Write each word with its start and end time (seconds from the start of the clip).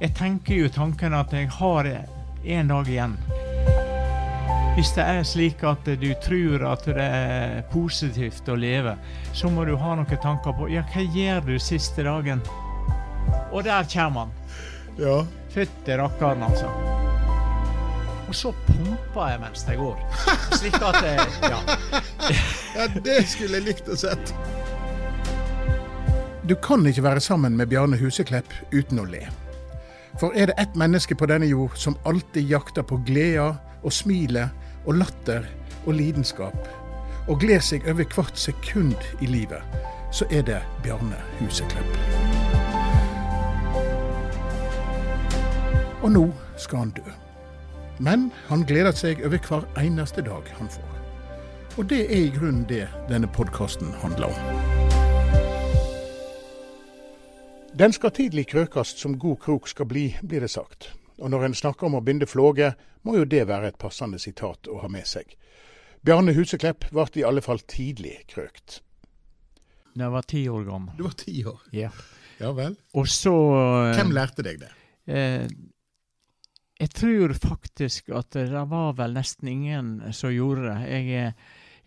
Jeg 0.00 0.14
tenker 0.16 0.56
jo 0.56 0.68
tanken 0.72 1.12
at 1.12 1.32
jeg 1.36 1.50
har 1.52 1.84
en 1.84 2.70
dag 2.70 2.86
igjen. 2.88 3.16
Hvis 4.72 4.94
det 4.96 5.04
er 5.04 5.26
slik 5.28 5.60
at 5.68 5.90
du 6.00 6.06
tror 6.24 6.62
at 6.70 6.86
det 6.88 7.04
er 7.04 7.58
positivt 7.68 8.48
å 8.48 8.56
leve, 8.56 8.94
så 9.36 9.50
må 9.52 9.66
du 9.68 9.74
ha 9.76 9.96
noen 9.98 10.22
tanker 10.22 10.56
på 10.56 10.70
ja, 10.72 10.86
hva 10.94 11.04
gjør 11.04 11.42
du 11.50 11.58
siste 11.60 12.06
dagen? 12.06 12.40
Og 13.52 13.60
der 13.66 13.84
kommer 13.92 14.24
han. 14.24 14.32
Ja. 14.96 15.18
Fytti 15.52 15.98
rakkeren, 16.00 16.46
altså. 16.48 16.72
Og 18.30 18.32
så 18.38 18.54
pumper 18.70 19.34
jeg 19.34 19.42
mens 19.44 19.66
det 19.68 19.76
går. 19.82 20.00
Slik 20.54 20.80
at 20.80 20.98
jeg, 21.04 21.28
ja. 21.44 21.60
ja, 22.78 22.88
det 23.04 23.18
skulle 23.34 23.60
jeg 23.60 23.68
likt 23.68 23.92
å 23.92 24.00
sett. 24.00 24.32
Du 26.48 26.56
kan 26.56 26.88
ikke 26.88 27.04
være 27.04 27.20
sammen 27.20 27.60
med 27.60 27.68
Bjarne 27.68 28.00
Huseklepp 28.00 28.48
uten 28.72 29.04
å 29.04 29.08
le. 29.12 29.26
For 30.20 30.32
er 30.36 30.50
det 30.50 30.54
ett 30.60 30.74
menneske 30.76 31.14
på 31.16 31.24
denne 31.26 31.46
jord 31.48 31.78
som 31.80 31.96
alltid 32.04 32.44
jakter 32.50 32.84
på 32.84 32.98
gleder 33.08 33.54
og 33.80 33.92
smilet 33.92 34.52
og 34.84 34.98
latter 35.00 35.46
og 35.86 35.94
lidenskap, 35.96 36.68
og 37.28 37.40
gleder 37.40 37.64
seg 37.64 37.86
over 37.88 38.04
hvert 38.04 38.36
sekund 38.38 39.00
i 39.24 39.30
livet, 39.30 39.64
så 40.12 40.28
er 40.30 40.44
det 40.44 40.58
Bjarne 40.84 41.16
Huseklepp. 41.38 41.96
Og 46.02 46.12
nå 46.12 46.26
skal 46.56 46.84
han 46.84 46.92
dø. 46.96 47.16
Men 48.00 48.28
han 48.48 48.66
gleder 48.68 48.92
seg 48.96 49.24
over 49.24 49.40
hver 49.48 49.64
eneste 49.80 50.24
dag 50.24 50.52
han 50.58 50.68
får. 50.68 51.00
Og 51.78 51.88
det 51.88 52.04
er 52.10 52.26
i 52.26 52.36
grunnen 52.36 52.68
det 52.68 52.88
denne 53.08 53.28
podkasten 53.36 53.94
handler 54.04 54.34
om. 54.34 54.79
Den 57.74 57.92
skal 57.92 58.10
tidlig 58.10 58.48
krøkast 58.50 58.98
som 58.98 59.18
god 59.18 59.38
krok 59.40 59.68
skal 59.70 59.86
bli, 59.86 60.10
blir 60.22 60.42
det 60.42 60.50
sagt. 60.50 60.90
Og 61.22 61.30
når 61.30 61.46
en 61.46 61.54
snakker 61.54 61.86
om 61.86 61.96
å 61.96 62.04
binde 62.04 62.26
flåge, 62.26 62.72
må 63.06 63.14
jo 63.16 63.24
det 63.24 63.46
være 63.48 63.70
et 63.70 63.78
passende 63.80 64.18
sitat 64.20 64.68
å 64.68 64.80
ha 64.82 64.88
med 64.90 65.06
seg. 65.08 65.36
Bjarne 66.04 66.34
Huseklepp 66.36 66.88
ble 66.90 67.06
i 67.20 67.24
alle 67.24 67.42
fall 67.44 67.62
tidlig 67.70 68.16
krøkt. 68.32 68.80
Da 69.94 70.06
jeg 70.06 70.14
var 70.14 70.26
ti 70.28 70.42
år 70.48 70.64
gammel. 70.66 70.96
Du 70.98 71.04
var 71.06 71.16
ti 71.18 71.36
år? 71.44 71.60
Ja. 71.76 71.90
Ja 72.40 72.52
vel. 72.56 72.76
Og 72.96 73.08
så 73.12 73.34
Hvem 73.94 74.14
lærte 74.16 74.44
deg 74.44 74.62
det? 74.62 74.70
Eh, 75.10 75.48
jeg 76.80 76.92
tror 76.96 77.34
faktisk 77.36 78.08
at 78.16 78.32
det 78.32 78.64
var 78.70 78.94
vel 78.96 79.16
nesten 79.16 79.50
ingen 79.52 79.90
som 80.16 80.32
gjorde 80.32 80.70
det. 80.70 80.78
Jeg, 80.88 81.34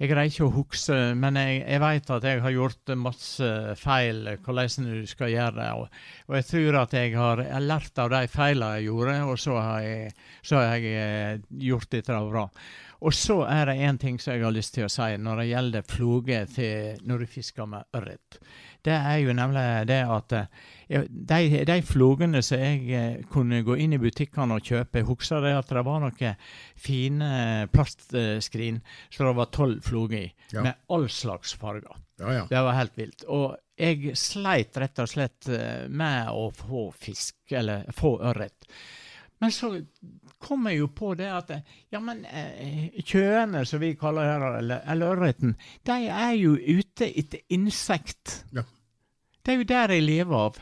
jeg 0.02 0.10
greier 0.10 0.32
ikke 0.32 0.48
å 0.48 0.54
huske, 0.56 0.96
men 1.16 1.38
jeg, 1.38 1.60
jeg 1.62 1.82
vet 1.84 2.14
at 2.16 2.26
jeg 2.28 2.42
har 2.44 2.56
gjort 2.56 2.94
masse 3.00 3.50
feil 3.80 4.24
hvordan 4.44 4.88
du 4.90 5.04
skal 5.10 5.34
gjøre 5.34 5.58
det. 5.60 5.68
Og, 5.78 6.00
og 6.30 6.38
jeg 6.40 6.48
tror 6.50 6.80
at 6.82 6.96
jeg 6.98 7.14
har, 7.18 7.44
lært 7.64 8.02
av 8.02 8.10
de 8.14 8.24
feilene 8.32 8.80
jeg 8.80 8.90
gjorde, 8.90 9.20
og 9.30 9.38
så 9.40 9.60
har 9.60 9.86
jeg, 9.86 10.16
så 10.42 10.60
har 10.60 10.74
jeg 10.74 10.96
eh, 11.04 11.46
gjort 11.70 11.92
dette 11.94 12.24
bra. 12.32 12.48
Og 13.04 13.12
så 13.14 13.42
er 13.52 13.66
det 13.68 13.74
én 13.84 13.98
ting 14.00 14.16
som 14.22 14.34
jeg 14.34 14.44
har 14.46 14.54
lyst 14.56 14.74
til 14.78 14.86
å 14.88 14.92
si 14.92 15.10
når 15.20 15.42
det 15.42 15.48
gjelder 15.50 15.88
floge 15.92 16.38
når 17.04 17.24
du 17.24 17.26
fisker 17.28 17.68
med 17.68 17.84
ørret. 18.00 18.38
Det 18.84 18.92
er 18.96 19.18
jo 19.24 19.34
nemlig 19.36 19.64
det 19.88 20.00
at 20.12 20.34
eh, 20.36 21.04
de, 21.08 21.64
de 21.68 21.76
flogene 21.88 22.42
som 22.44 22.60
jeg 22.60 22.82
eh, 22.96 23.22
kunne 23.32 23.62
gå 23.64 23.78
inn 23.80 23.96
i 23.96 24.00
butikkene 24.02 24.58
og 24.58 24.66
kjøpe 24.68 25.00
Jeg 25.00 25.08
husker 25.08 25.44
det 25.46 25.54
at 25.56 25.70
det 25.72 25.84
var 25.88 26.02
noen 26.04 26.36
fine 26.76 27.30
plastskrin 27.72 28.82
som 29.10 29.28
det 29.30 29.36
var 29.40 29.52
tolv 29.56 29.84
floger 29.88 30.18
i, 30.26 30.34
Ja. 30.52 30.64
med 30.64 30.74
all 30.90 31.08
slags 31.10 31.54
farger. 31.60 31.96
Ja 32.20 32.34
ja. 32.34 32.44
Det 32.50 32.64
var 32.64 32.76
helt 32.78 32.98
vilt. 32.98 33.24
Og 33.28 33.56
jeg 33.80 34.14
sleit 34.20 34.76
rett 34.78 35.00
og 35.02 35.10
slett 35.10 35.48
eh, 35.50 35.88
med 35.90 36.30
å 36.30 36.50
få 36.54 36.90
fisk, 36.94 37.36
eller 37.52 37.88
få 37.92 38.18
ørret. 38.22 38.68
Men 39.44 39.52
så 39.56 39.70
kom 40.44 40.66
jeg 40.68 40.82
jo 40.82 40.90
på 40.92 41.14
det 41.20 41.30
at 41.32 41.52
ja, 41.94 42.00
men 42.04 42.26
eh, 42.28 42.90
kjøene, 43.00 43.62
som 43.68 43.80
vi 43.84 43.94
kaller 44.00 44.26
det, 44.28 44.32
her, 44.34 44.58
eller, 44.60 44.82
eller 44.92 45.14
ørreten, 45.16 45.54
de 45.88 45.96
er 46.12 46.34
jo 46.36 46.56
ute 46.58 47.08
etter 47.08 47.44
insekt. 47.56 48.42
Ja. 48.56 48.66
Det 49.44 49.54
er 49.54 49.62
jo 49.62 49.68
der 49.70 49.94
jeg 49.96 50.04
lever 50.08 50.36
av. 50.50 50.60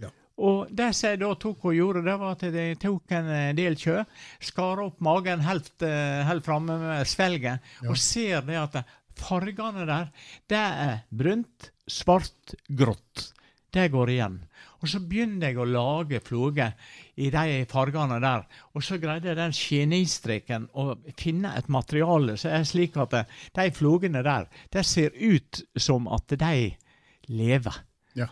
Ja. 0.00 0.10
Og 0.48 0.70
det 0.72 0.90
som 0.96 1.10
jeg 1.12 1.20
da 1.24 1.32
tok 1.40 1.66
og 1.68 1.76
gjorde, 1.76 2.04
det 2.06 2.16
var 2.20 2.36
at 2.38 2.46
jeg 2.48 2.78
tok 2.80 3.14
en 3.18 3.28
eh, 3.34 3.50
del 3.58 3.76
kjø, 3.80 3.98
skar 4.48 4.80
opp 4.86 5.00
magen 5.04 5.44
helt, 5.44 5.74
eh, 5.84 6.22
helt 6.28 6.46
framme 6.48 6.78
med 6.80 7.08
svelget, 7.08 7.60
Ja. 7.82 7.90
og 7.92 8.00
ser 8.00 8.44
det 8.48 8.56
at 8.62 8.80
fargene 9.18 9.84
der, 9.88 10.08
det 10.48 10.64
er 10.88 11.00
brunt, 11.10 11.72
svart, 11.90 12.54
grått. 12.68 13.32
Det 13.74 13.90
går 13.92 14.14
igjen. 14.14 14.38
Og 14.78 14.88
så 14.88 15.00
begynner 15.02 15.48
jeg 15.50 15.58
å 15.58 15.64
lage 15.66 16.20
floger 16.22 16.72
i 17.18 17.30
de 17.34 17.64
fargene 17.70 18.20
der. 18.22 18.44
Og 18.78 18.84
så 18.86 18.98
greide 19.02 19.32
jeg 19.32 19.38
den 19.40 19.54
genistreken 19.56 20.68
å 20.78 20.92
finne 21.18 21.50
et 21.58 21.68
materiale 21.68 22.36
som 22.38 22.52
er 22.54 22.66
slik 22.68 22.96
at 23.02 23.16
de 23.58 23.68
flogene 23.74 24.22
der, 24.22 24.46
det 24.70 24.84
ser 24.86 25.10
ut 25.18 25.62
som 25.76 26.06
at 26.14 26.30
de 26.38 26.52
lever. 27.28 27.80
Ja. 28.14 28.28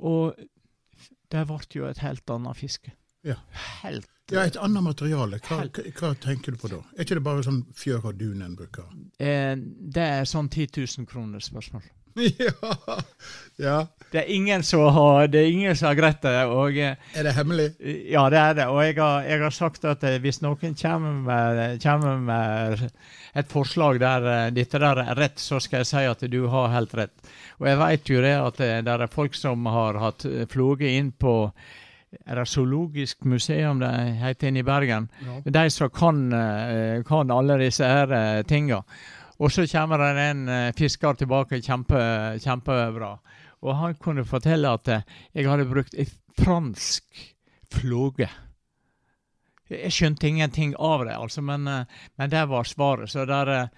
Og 0.00 0.34
det 1.32 1.44
ble 1.48 1.58
jo 1.74 1.88
et 1.90 2.00
helt 2.04 2.30
annet 2.30 2.56
fiske. 2.56 2.92
Ja. 3.26 3.36
Helt 3.82 4.08
Ja, 4.32 4.42
Et 4.42 4.56
annet 4.58 4.82
materiale, 4.82 5.38
hva, 5.46 5.60
hva 5.70 6.08
tenker 6.18 6.50
du 6.50 6.58
på 6.58 6.66
da? 6.72 6.80
Er 6.96 7.04
ikke 7.04 7.14
det 7.20 7.22
bare 7.22 7.44
sånn 7.46 7.60
fjør 7.78 8.08
og 8.10 8.16
dun 8.18 8.40
en 8.42 8.56
bruker? 8.58 8.88
eh, 9.22 9.54
Det 9.54 10.02
er 10.02 10.24
sånn 10.26 10.48
10 10.50 10.66
000 10.98 11.06
kroner 11.06 11.38
spørsmål. 11.44 11.84
ja. 12.40 12.96
ja. 13.60 13.76
Det 14.12 14.20
er 14.22 14.30
ingen 14.32 14.62
som 14.64 14.84
har, 14.94 15.26
det 15.28 15.40
er 15.42 15.48
ingen 15.50 15.76
som 15.76 15.88
har 15.90 15.96
greit 15.98 16.20
det. 16.24 16.34
og... 16.46 16.76
eh, 16.78 16.94
Er 17.18 17.26
det 17.26 17.32
hemmelig? 17.36 17.66
Ja, 18.08 18.22
det 18.32 18.38
er 18.40 18.54
det. 18.60 18.66
Og 18.72 18.78
jeg 18.84 18.94
har, 19.00 19.24
jeg 19.26 19.42
har 19.42 19.54
sagt 19.54 19.84
at 19.84 20.04
eh, 20.06 20.18
hvis 20.22 20.40
noen 20.44 20.76
kommer 20.78 21.16
med, 21.26 21.82
kommer 21.82 22.20
med 22.22 22.84
et 23.36 23.50
forslag 23.52 23.98
der 24.00 24.28
eh, 24.32 24.44
dette 24.56 24.80
der 24.80 25.02
er 25.02 25.18
rett, 25.18 25.42
så 25.42 25.58
skal 25.60 25.82
jeg 25.82 25.90
si 25.90 26.04
at 26.08 26.24
du 26.32 26.38
har 26.52 26.70
helt 26.76 26.94
rett. 26.96 27.32
Og 27.58 27.68
jeg 27.68 27.80
vet 27.82 28.12
jo 28.14 28.22
det 28.24 28.36
at 28.38 28.62
det 28.86 28.94
er 28.94 29.06
folk 29.12 29.34
som 29.36 29.66
har 29.72 29.98
hatt 30.00 30.24
floget 30.52 30.92
inn 30.96 31.10
på 31.12 31.36
er 32.24 32.38
det 32.38 32.46
Zoologisk 32.48 33.24
museum 33.28 33.80
det 33.82 33.90
heter 34.22 34.48
inne 34.48 34.62
i 34.62 34.64
Bergen? 34.64 35.08
Ja. 35.26 35.40
De 35.58 35.64
som 35.74 35.90
kan, 35.92 36.20
kan 37.04 37.32
alle 37.34 37.58
disse 37.60 37.84
her 37.84 38.42
tinga. 38.48 38.78
Og 39.38 39.52
så 39.52 39.66
kommer 39.68 40.00
det 40.00 40.22
en 40.30 40.48
eh, 40.48 40.72
fisker 40.76 41.18
tilbake 41.20 41.58
kjempe, 41.64 41.98
kjempebra. 42.40 43.10
Og 43.66 43.74
han 43.76 43.94
kunne 44.00 44.24
fortelle 44.28 44.70
at 44.78 44.88
eh, 44.88 45.02
jeg 45.36 45.48
hadde 45.50 45.68
brukt 45.68 45.94
ei 45.98 46.06
fransk 46.40 47.24
flåge. 47.72 48.28
Jeg 49.68 49.90
skjønte 49.92 50.28
ingenting 50.28 50.76
av 50.78 51.02
det, 51.08 51.16
altså, 51.18 51.42
men, 51.42 51.66
eh, 51.68 52.04
men 52.16 52.30
det 52.32 52.44
var 52.48 52.64
svaret. 52.68 53.10
Så 53.12 53.24
der, 53.28 53.68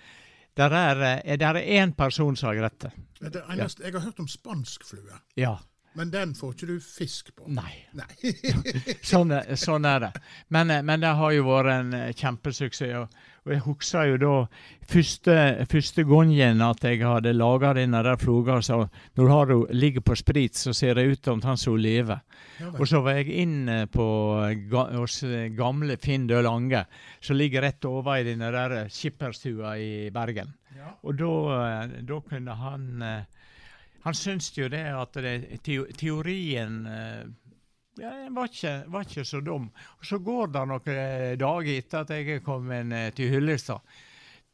der 0.59 0.77
er 0.79 1.61
én 1.65 1.95
person 1.97 2.37
som 2.37 2.51
har 2.53 2.63
rett. 2.69 2.79
det. 2.87 2.93
Er 3.49 3.67
Jeg 3.83 3.93
har 3.93 4.01
hørt 4.05 4.21
om 4.21 4.29
spansk 4.29 4.85
flue, 4.87 5.19
Ja. 5.35 5.57
men 5.95 6.11
den 6.11 6.35
får 6.35 6.53
ikke 6.55 6.67
du 6.67 6.81
fisk 6.81 7.33
på. 7.35 7.49
Nei. 7.49 7.73
Nei. 7.99 8.35
Sånn, 9.03 9.33
sånn 9.57 9.85
er 9.89 10.01
det. 10.01 10.13
Men, 10.55 10.71
men 10.87 11.01
det 11.01 11.17
har 11.19 11.33
jo 11.35 11.49
vært 11.49 11.73
en 11.73 12.13
kjempesuksess. 12.15 13.09
Og, 13.49 13.55
jeg 13.55 13.65
husker 13.65 14.11
jo 14.11 14.17
da 14.21 14.33
første, 14.89 15.35
første 15.71 16.05
gangen 16.05 16.61
at 16.65 16.85
jeg 16.85 17.01
hadde 17.01 17.33
laga 17.33 17.73
denne 17.79 18.03
der 18.05 18.21
floga. 18.21 18.59
Så 18.61 18.83
når 19.17 19.33
hun 19.33 19.65
ligger 19.73 20.05
på 20.05 20.17
sprit, 20.19 20.57
så 20.57 20.75
ser 20.77 20.99
det 20.99 21.07
ut 21.09 21.31
omtrent 21.33 21.63
som 21.63 21.73
hun 21.73 21.83
lever. 21.83 22.21
Ja. 22.61 22.75
Og 22.77 22.85
så 22.91 23.01
var 23.01 23.17
jeg 23.17 23.41
inne 23.47 23.87
på 23.89 24.05
ga, 24.71 24.85
hos 24.99 25.23
eh, 25.25 25.49
gamle 25.57 25.97
Finn 25.97 26.27
Dø 26.29 26.43
Lange, 26.45 26.85
som 27.21 27.39
ligger 27.39 27.65
rett 27.65 27.85
over 27.89 28.19
i 28.19 28.27
denne 28.27 28.53
der 28.53 28.77
eh, 28.83 28.93
skipperstua 28.93 29.77
i 29.81 29.91
Bergen. 30.13 30.53
Ja. 30.77 30.93
Og 31.03 31.19
da, 31.19 31.35
eh, 31.65 31.99
da 32.07 32.21
kunne 32.29 32.61
han 32.61 33.03
eh, 33.03 33.35
Han 34.05 34.15
syntes 34.15 34.53
jo 34.57 34.69
det 34.71 34.85
at 34.95 35.17
det, 35.21 35.59
teorien 35.99 36.87
eh, 36.87 37.25
ja, 38.01 38.13
jeg 38.25 38.35
var 38.37 38.51
ikke, 38.51 38.75
var 38.95 39.07
ikke 39.07 39.25
så 39.27 39.41
dum. 39.45 39.71
Og 39.99 40.07
Så 40.07 40.19
går 40.25 40.53
det 40.55 40.63
noen 40.71 40.93
eh, 40.95 41.33
dager 41.41 41.73
etter 41.75 42.05
at 42.05 42.15
jeg 42.15 42.39
er 42.39 42.45
kommet 42.45 42.95
eh, 42.95 43.11
til 43.17 43.33
Hyllestad. 43.35 43.99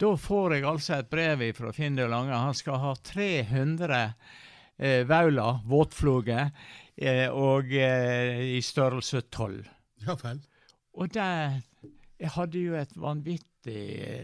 Da 0.00 0.10
får 0.18 0.56
jeg 0.56 0.66
altså 0.66 0.96
et 0.98 1.10
brev 1.10 1.44
fra 1.54 1.70
Finn 1.74 1.98
de 1.98 2.06
Lange. 2.10 2.34
Han 2.34 2.56
skal 2.58 2.80
ha 2.82 2.94
300 2.98 4.00
eh, 4.78 5.04
vauler, 5.06 5.60
våtfluger, 5.70 6.50
eh, 6.96 7.28
og 7.30 7.70
eh, 7.78 8.56
i 8.56 8.60
størrelse 8.64 9.22
12. 9.30 9.62
ja 10.06 10.18
vel. 10.22 10.42
Og 10.94 11.14
det 11.14 11.30
Jeg 12.20 12.30
hadde 12.30 12.58
jo 12.58 12.74
et 12.78 12.92
vanvittig, 12.96 13.53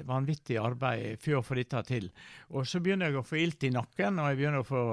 vanvittig 0.07 0.59
arbeid 0.61 1.21
for 1.23 1.39
å 1.39 1.43
få 1.45 1.57
dette 1.59 1.83
til. 1.89 2.09
Og 2.51 2.67
så 2.69 2.81
begynner 2.83 3.11
jeg 3.11 3.21
å 3.21 3.27
få 3.27 3.39
ilt 3.41 3.65
i 3.67 3.73
nakken, 3.75 4.21
og 4.21 4.31
jeg 4.31 4.41
begynner 4.41 4.65
å 4.65 4.69
få 4.69 4.85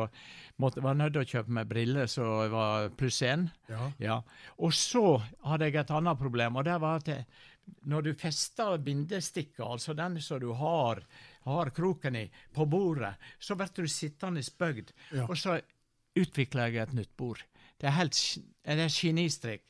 måtte, 0.64 0.84
var 0.86 0.98
nødt 0.98 1.16
til 1.18 1.24
å 1.24 1.30
kjøpe 1.34 1.56
meg 1.58 1.70
briller 1.70 2.10
så 2.12 2.26
jeg 2.46 2.54
var 2.54 2.90
pluss 3.00 3.22
én. 3.26 3.48
Ja. 3.72 3.92
Ja. 4.02 4.18
Og 4.58 4.76
så 4.78 5.18
hadde 5.46 5.70
jeg 5.70 5.80
et 5.82 5.94
annet 5.94 6.20
problem, 6.22 6.60
og 6.60 6.68
det 6.68 6.78
var 6.84 7.02
at 7.02 7.12
jeg, 7.12 7.28
når 7.88 8.08
du 8.08 8.12
fester 8.18 8.78
bindestikket, 8.80 9.66
altså 9.66 9.96
den 9.98 10.20
som 10.24 10.40
du 10.44 10.54
har, 10.56 11.04
har 11.48 11.74
kroken 11.76 12.16
i, 12.16 12.28
på 12.56 12.66
bordet, 12.70 13.16
så 13.40 13.58
blir 13.60 13.74
du 13.76 13.92
sittende 13.92 14.44
spøgd. 14.46 14.94
Ja. 15.12 15.28
Og 15.28 15.36
så 15.40 15.60
utvikler 16.18 16.72
jeg 16.72 16.88
et 16.88 16.98
nytt 16.98 17.14
bord. 17.20 17.44
Det 17.78 17.90
er 17.90 18.00
helt 18.00 18.18
det 18.66 18.84
er 18.88 18.92
genistrek. 18.92 19.64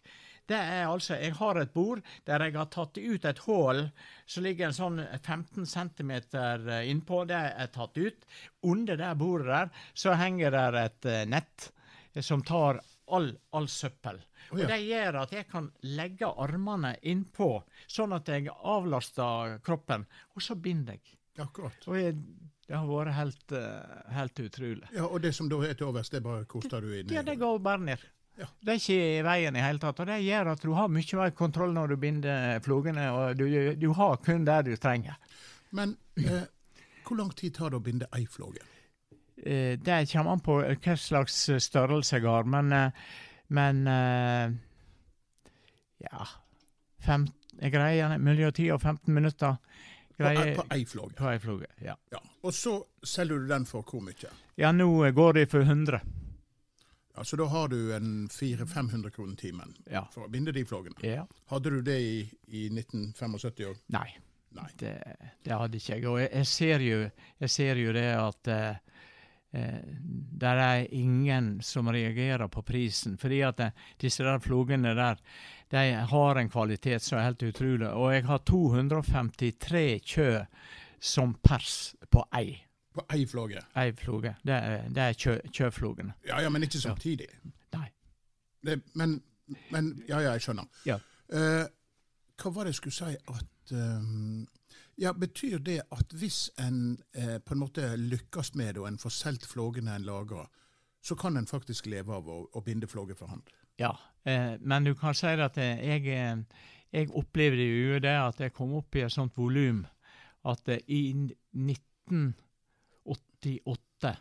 Det 0.47 0.57
er 0.57 0.85
altså 0.87 1.17
Jeg 1.19 1.33
har 1.39 1.59
et 1.59 1.73
bord 1.73 2.01
der 2.27 2.45
jeg 2.45 2.55
har 2.55 2.69
tatt 2.71 2.97
ut 2.97 3.25
et 3.25 3.41
hull 3.47 3.81
som 4.25 4.45
ligger 4.45 4.69
en 4.69 4.77
sånn 4.77 5.01
15 5.21 5.65
cm 5.67 6.13
innpå. 6.87 7.23
Det 7.27 7.41
er 7.63 7.71
tatt 7.73 7.97
ut. 7.97 8.27
Under 8.63 8.99
det 8.99 9.13
bordet 9.19 9.47
der 9.51 9.89
så 9.93 10.15
henger 10.19 10.55
det 10.55 10.85
et 10.85 11.09
eh, 11.11 11.25
nett 11.27 11.71
som 12.23 12.41
tar 12.43 12.79
all, 13.13 13.29
all 13.51 13.67
søppel. 13.67 14.19
Oh, 14.51 14.59
ja. 14.59 14.65
Og 14.65 14.71
Det 14.71 14.79
gjør 14.87 15.19
at 15.21 15.35
jeg 15.35 15.47
kan 15.51 15.69
legge 15.83 16.27
armene 16.27 16.95
innpå, 17.01 17.49
sånn 17.87 18.15
at 18.15 18.31
jeg 18.31 18.47
avlaster 18.55 19.59
kroppen. 19.65 20.07
Og 20.35 20.43
så 20.43 20.55
binder 20.55 20.97
jeg. 20.97 21.17
Akkurat. 21.43 21.83
Og 21.85 21.99
jeg, 21.99 22.15
det 22.67 22.75
har 22.75 22.87
vært 22.89 23.15
helt, 23.15 23.55
eh, 23.55 23.97
helt 24.15 24.39
utrolig. 24.47 24.87
Ja, 24.95 25.05
Og 25.07 25.21
det 25.21 25.33
som 25.35 25.51
da 25.51 25.59
er 25.67 25.75
til 25.77 25.91
overs, 25.91 26.09
det 26.09 26.23
bare 26.25 26.47
koster 26.49 26.81
du 26.81 26.93
inn 26.95 27.13
Ja, 27.13 27.23
det 27.23 27.37
går 27.39 27.59
bare 27.63 27.83
ned. 27.91 28.07
Ja. 28.37 28.45
Det 28.61 28.69
er 28.73 28.79
ikke 28.81 28.97
i 29.17 29.21
veien 29.25 29.55
i 29.57 29.61
hele 29.65 29.79
tatt. 29.81 29.99
Og 30.03 30.07
det 30.09 30.19
gjør 30.21 30.51
at 30.53 30.61
du 30.61 30.71
har 30.77 30.87
mye 30.93 31.17
mer 31.19 31.31
kontroll 31.37 31.71
når 31.73 31.87
du 31.93 31.95
binder 32.01 32.59
flogene, 32.65 33.07
og 33.11 33.37
du, 33.39 33.47
du 33.81 33.87
har 33.97 34.17
kun 34.21 34.45
det 34.45 34.59
du 34.67 34.75
trenger. 34.77 35.15
Men 35.73 35.95
eh, 36.21 36.43
hvor 37.07 37.17
lang 37.17 37.31
tid 37.35 37.55
tar 37.57 37.73
det 37.73 37.79
å 37.79 37.83
binde 37.83 38.07
ei 38.15 38.25
floge? 38.29 38.61
Eh, 39.41 39.77
Det 39.81 39.97
kommer 40.11 40.31
an 40.35 40.43
på 40.45 40.59
hva 40.61 40.95
slags 40.97 41.39
størrelse 41.65 42.17
jeg 42.19 42.27
har, 42.29 42.45
men, 42.45 42.71
eh, 42.73 43.09
men 43.57 43.83
eh, 43.87 44.53
Ja. 46.05 46.27
Fem, 47.01 47.27
jeg 47.61 47.71
greier 47.73 48.17
mellom 48.21 48.51
10 48.53 48.71
og 48.73 48.81
15 48.81 49.13
minutter. 49.13 49.57
Greier 50.17 50.55
på 50.57 50.63
ei 50.73 50.83
flåge. 50.85 51.13
på 51.17 51.27
ei 51.29 51.37
fluge. 51.39 51.67
Ja. 51.81 51.93
Ja. 52.11 52.21
Og 52.43 52.53
så 52.53 52.79
selger 53.05 53.39
du 53.43 53.47
den 53.49 53.65
for 53.69 53.81
hvor 53.85 54.01
mye? 54.01 54.29
ja, 54.57 54.71
nå 54.73 54.87
går 55.13 55.33
det 55.33 55.49
for 55.51 55.61
100. 55.61 55.99
Ja, 57.17 57.23
Så 57.23 57.35
da 57.39 57.45
har 57.49 57.67
du 57.67 57.79
en 57.95 58.27
400-500 58.29 59.09
kroner 59.15 59.35
timen 59.35 59.73
Ja. 59.89 60.05
for 60.13 60.27
å 60.27 60.29
binde 60.29 60.51
de 60.53 60.63
flågene. 60.65 60.95
ja. 61.03 61.25
Hadde 61.49 61.69
du 61.69 61.81
det 61.81 61.97
i, 61.99 62.17
i 62.47 62.67
1975 62.69 63.65
òg? 63.71 63.77
Nei. 63.89 64.07
Nei. 64.57 64.69
Det, 64.79 64.91
det 65.43 65.53
hadde 65.53 65.77
ikke 65.77 65.95
jeg. 65.97 66.05
Og 66.07 66.19
jeg, 66.21 66.29
jeg, 66.33 66.45
ser, 66.47 66.79
jo, 66.85 66.99
jeg 67.41 67.49
ser 67.49 67.75
jo 67.81 67.91
det 67.93 68.05
at 68.17 68.47
eh, 68.47 68.77
eh, 69.53 69.81
der 70.45 70.61
er 70.63 70.87
ingen 70.95 71.59
som 71.61 71.89
reagerer 71.93 72.47
på 72.49 72.61
prisen. 72.65 73.17
Fordi 73.21 73.41
at 73.45 73.57
det, 73.57 73.71
disse 74.01 74.23
der 74.25 74.39
flogene 74.41 74.93
der, 74.97 75.19
de 75.69 75.83
har 76.13 76.39
en 76.41 76.49
kvalitet 76.49 77.03
som 77.03 77.19
er 77.19 77.27
helt 77.31 77.43
utrolig. 77.43 77.89
Og 77.91 78.13
jeg 78.15 78.25
har 78.29 78.39
253 78.47 79.99
kjø 80.05 80.31
som 80.99 81.35
pers 81.43 81.95
på 82.09 82.23
ei. 82.33 82.55
Ei 83.13 83.25
flåge? 83.25 83.61
Ei 83.75 83.93
flåge. 83.95 84.35
Det 84.45 84.53
er, 84.53 84.89
det 84.89 85.03
er 85.03 85.13
kjø. 85.13 85.37
Ja, 86.27 86.41
ja, 86.41 86.49
men 86.49 86.63
ikke 86.63 86.79
samtidig. 86.81 87.27
Nei. 87.75 87.89
Det, 88.65 88.81
men, 88.95 89.21
men, 89.71 89.91
Ja, 90.07 90.19
ja, 90.19 90.35
jeg 90.35 90.47
skjønner. 90.47 90.69
Ja. 90.85 90.99
Uh, 91.33 91.65
hva 92.37 92.53
var 92.53 92.67
det 92.67 92.75
jeg 92.75 92.79
skulle 92.81 92.97
si 92.97 93.15
at 93.33 93.73
um, 93.73 94.45
ja, 94.97 95.11
Betyr 95.13 95.59
det 95.59 95.81
at 95.91 96.13
hvis 96.17 96.47
en 96.61 96.97
uh, 97.17 97.37
på 97.43 97.53
en 97.53 97.61
måte 97.61 97.89
lykkes 97.97 98.55
med 98.55 98.73
det, 98.75 98.81
og 98.81 98.87
en 98.87 99.01
får 99.01 99.15
solgt 99.15 99.45
flågene 99.45 99.95
en 99.95 100.07
lager, 100.07 100.47
så 101.03 101.15
kan 101.15 101.37
en 101.37 101.47
faktisk 101.47 101.85
leve 101.91 102.15
av 102.15 102.27
å, 102.29 102.39
å 102.53 102.63
binde 102.65 102.87
flåger 102.87 103.17
for 103.19 103.31
hånd? 103.31 103.51
Ja, 103.79 103.93
uh, 104.27 104.55
men 104.61 104.87
du 104.87 104.95
kan 104.95 105.15
si 105.17 105.27
at 105.27 105.57
jeg, 105.57 106.17
jeg 106.91 107.11
opplevde 107.11 107.67
jo 107.67 108.01
det 108.03 108.17
at 108.17 108.41
jeg 108.41 108.55
kom 108.55 108.73
opp 108.79 108.95
i 108.95 109.05
et 109.05 109.13
sånt 109.13 109.37
volum 109.37 109.85
at 110.47 110.69
i 110.87 111.01
19 111.13 112.33
88. 113.45 114.15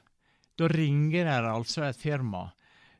Da 0.56 0.68
ringer 0.68 1.24
det 1.24 1.50
altså 1.50 1.84
et 1.86 1.98
firma 2.00 2.46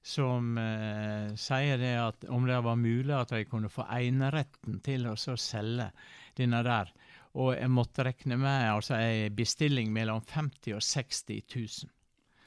som 0.06 0.54
eh, 0.60 1.32
sier 1.34 1.80
det 1.82 1.94
at 1.98 2.24
om 2.30 2.44
det 2.46 2.60
var 2.62 2.78
mulig 2.78 3.14
at 3.16 3.32
de 3.34 3.42
kunne 3.48 3.70
få 3.72 3.88
eneretten 3.90 4.78
til 4.86 5.08
å 5.10 5.16
selge 5.18 5.88
denne 6.38 6.62
der. 6.62 6.92
Og 7.36 7.56
jeg 7.56 7.72
måtte 7.72 8.06
regne 8.06 8.38
med 8.38 8.68
altså 8.70 8.96
ei 9.00 9.26
bestilling 9.34 9.90
mellom 9.92 10.22
50 10.22 10.76
og 10.78 10.84
60 10.84 11.42
000. 11.56 11.90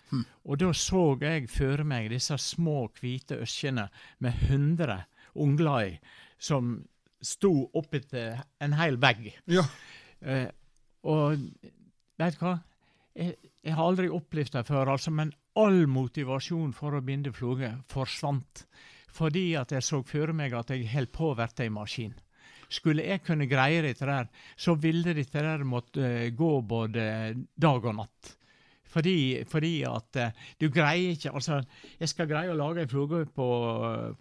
Hmm. 0.10 0.24
Og 0.48 0.62
da 0.62 0.72
så 0.74 1.04
jeg 1.22 1.50
føre 1.52 1.86
meg 1.86 2.08
disse 2.14 2.38
små, 2.42 2.88
hvite 2.98 3.42
ørskene 3.44 3.90
med 4.24 4.48
100 4.48 5.04
ungler 5.44 5.92
i, 5.92 5.92
som 6.40 6.78
sto 7.22 7.52
oppetter 7.76 8.40
en 8.64 8.74
hel 8.80 8.98
vegg. 9.04 9.28
Ja. 9.52 9.68
Eh, 10.24 10.48
og 11.04 11.44
veit 12.20 12.40
du 12.40 12.44
hva? 12.48 12.56
Jeg, 13.20 13.74
har 13.76 13.84
aldri 13.84 14.08
opplevd 14.14 14.56
det 14.56 14.66
før, 14.70 14.94
altså, 14.94 15.12
men 15.12 15.34
all 15.60 15.84
motivasjon 15.92 16.72
for 16.78 16.96
å 16.96 17.04
binde 17.04 17.34
fluge 17.36 17.74
forsvant. 17.92 18.64
Fordi 19.12 19.52
at 19.60 19.74
jeg 19.76 19.84
så 19.84 20.02
for 20.08 20.32
meg 20.38 20.56
at 20.56 20.72
jeg 20.72 20.88
holdt 20.94 21.14
på 21.16 21.32
å 21.32 21.38
bli 21.38 21.66
ei 21.66 21.72
maskin. 21.74 22.16
Skulle 22.70 23.08
jeg 23.08 23.24
kunne 23.26 23.50
greie 23.50 23.82
dette 23.82 24.06
der, 24.06 24.28
så 24.56 24.76
ville 24.78 25.16
dette 25.18 25.42
der 25.42 25.66
måtte 25.66 26.04
uh, 26.06 26.28
gå 26.38 26.52
både 26.62 27.06
dag 27.58 27.88
og 27.90 27.98
natt. 27.98 28.36
Fordi, 28.90 29.44
fordi 29.50 29.74
at 29.90 30.18
uh, 30.22 30.46
du 30.62 30.70
greier 30.74 31.14
ikke 31.14 31.34
Altså, 31.34 31.60
jeg 32.00 32.10
skal 32.10 32.30
greie 32.30 32.54
å 32.54 32.58
lage 32.58 32.86
ei 32.86 32.90
fluge 32.90 33.24
på, 33.34 33.50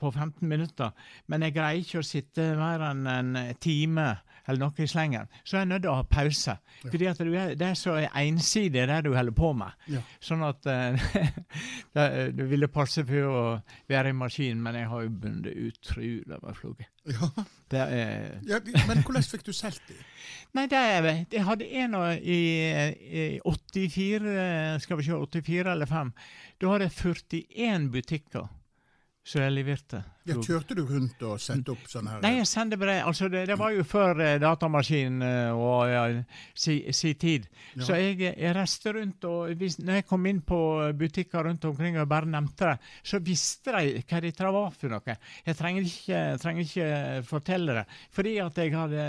på 0.00 0.10
15 0.10 0.48
minutter, 0.48 0.96
men 1.28 1.44
jeg 1.44 1.56
greier 1.56 1.84
ikke 1.84 2.00
å 2.00 2.08
sitte 2.08 2.50
mer 2.56 2.88
enn 2.88 3.06
en 3.12 3.38
time 3.60 4.10
eller 4.48 4.64
noe 4.64 4.84
i 4.84 4.88
slengen. 4.88 5.28
Så 5.44 5.56
er 5.58 5.64
jeg 5.64 5.70
nødt 5.72 5.84
til 5.84 5.92
å 5.92 5.98
ha 5.98 6.04
pause. 6.08 6.54
Ja. 6.82 6.90
Fordi 6.90 7.08
at 7.10 7.20
du 7.20 7.32
er, 7.34 7.54
det 7.58 7.66
er 7.68 7.78
så 7.78 7.96
ensidig 8.06 8.86
det 8.88 8.98
du 9.04 9.12
holder 9.14 9.36
på 9.36 9.52
med. 9.56 9.76
Ja. 9.92 10.00
Sånn 10.24 10.44
at 10.46 10.68
eh, 10.72 11.08
Du 12.38 12.44
ville 12.48 12.68
passe 12.72 13.04
på 13.06 13.22
å 13.28 13.42
være 13.90 14.12
i 14.12 14.16
maskinen, 14.16 14.62
men 14.64 14.78
jeg 14.78 14.88
har 14.90 15.04
jo 15.04 15.14
bundet 15.22 15.56
utrolig 15.68 16.22
med 16.28 16.56
fluger. 16.56 16.88
ja. 17.08 17.30
Er 17.68 18.38
ja 18.48 18.58
men 18.88 19.02
hvordan 19.04 19.24
fikk 19.28 19.42
du 19.44 19.52
solgt 19.52 19.82
dem? 19.90 19.98
Nei, 20.56 20.64
det 20.72 20.78
er, 20.80 21.08
jeg 21.28 21.44
hadde 21.44 21.66
en 21.82 21.96
i, 22.16 22.38
i 23.04 23.24
84, 23.44 24.78
skal 24.80 25.00
vi 25.00 25.04
se, 25.04 25.18
84 25.18 25.74
eller 25.74 25.90
5. 25.90 26.12
Da 26.62 26.70
hadde 26.72 26.88
jeg 26.88 26.96
41 26.96 27.90
butikker 27.92 28.48
som 29.28 29.42
jeg 29.42 29.52
leverte. 29.52 30.00
Ja, 30.28 30.36
kjørte 30.44 30.75
du 30.76 30.82
rundt 30.88 31.22
og 31.25 31.40
sendte 31.40 31.72
opp 31.72 31.86
sånne 31.88 32.14
her 32.14 32.22
Nei, 32.25 32.34
jeg 32.38 32.48
sendte 32.48 32.76
brev. 32.80 32.98
Altså, 33.08 33.28
det, 33.32 33.42
det 33.48 33.56
var 33.60 33.72
jo 33.72 33.84
før 33.88 34.20
eh, 34.25 34.36
datamaskin 34.40 35.22
eh, 35.25 35.56
og 35.56 35.88
ja, 35.88 36.02
si, 36.56 36.78
si 36.96 37.12
tid. 37.20 37.48
Ja. 37.75 37.86
Så 37.86 37.98
jeg, 38.00 38.19
jeg 38.26 38.54
reiste 38.56 38.92
rundt, 38.96 39.25
og 39.28 39.52
hvis, 39.60 39.78
når 39.80 40.00
jeg 40.00 40.06
kom 40.08 40.28
inn 40.28 40.40
på 40.48 40.60
butikker 41.00 41.48
rundt 41.48 41.64
omkring 41.69 41.98
og 42.00 42.08
bare 42.10 42.28
nevnte 42.28 42.72
det, 42.72 42.92
så 43.10 43.20
visste 43.25 43.75
de 43.76 44.02
hva 44.02 44.22
dette 44.25 44.52
var 44.58 44.76
for 44.76 44.96
noe. 44.96 45.16
Jeg 45.48 45.58
trenger 45.60 45.88
ikke, 45.92 46.22
trenger 46.44 46.67
ikke 46.67 46.91
fortelle 47.29 47.81
det. 47.81 47.86
Fordi 48.17 48.36
at 48.44 48.62
jeg 48.62 48.76
hadde, 48.76 49.08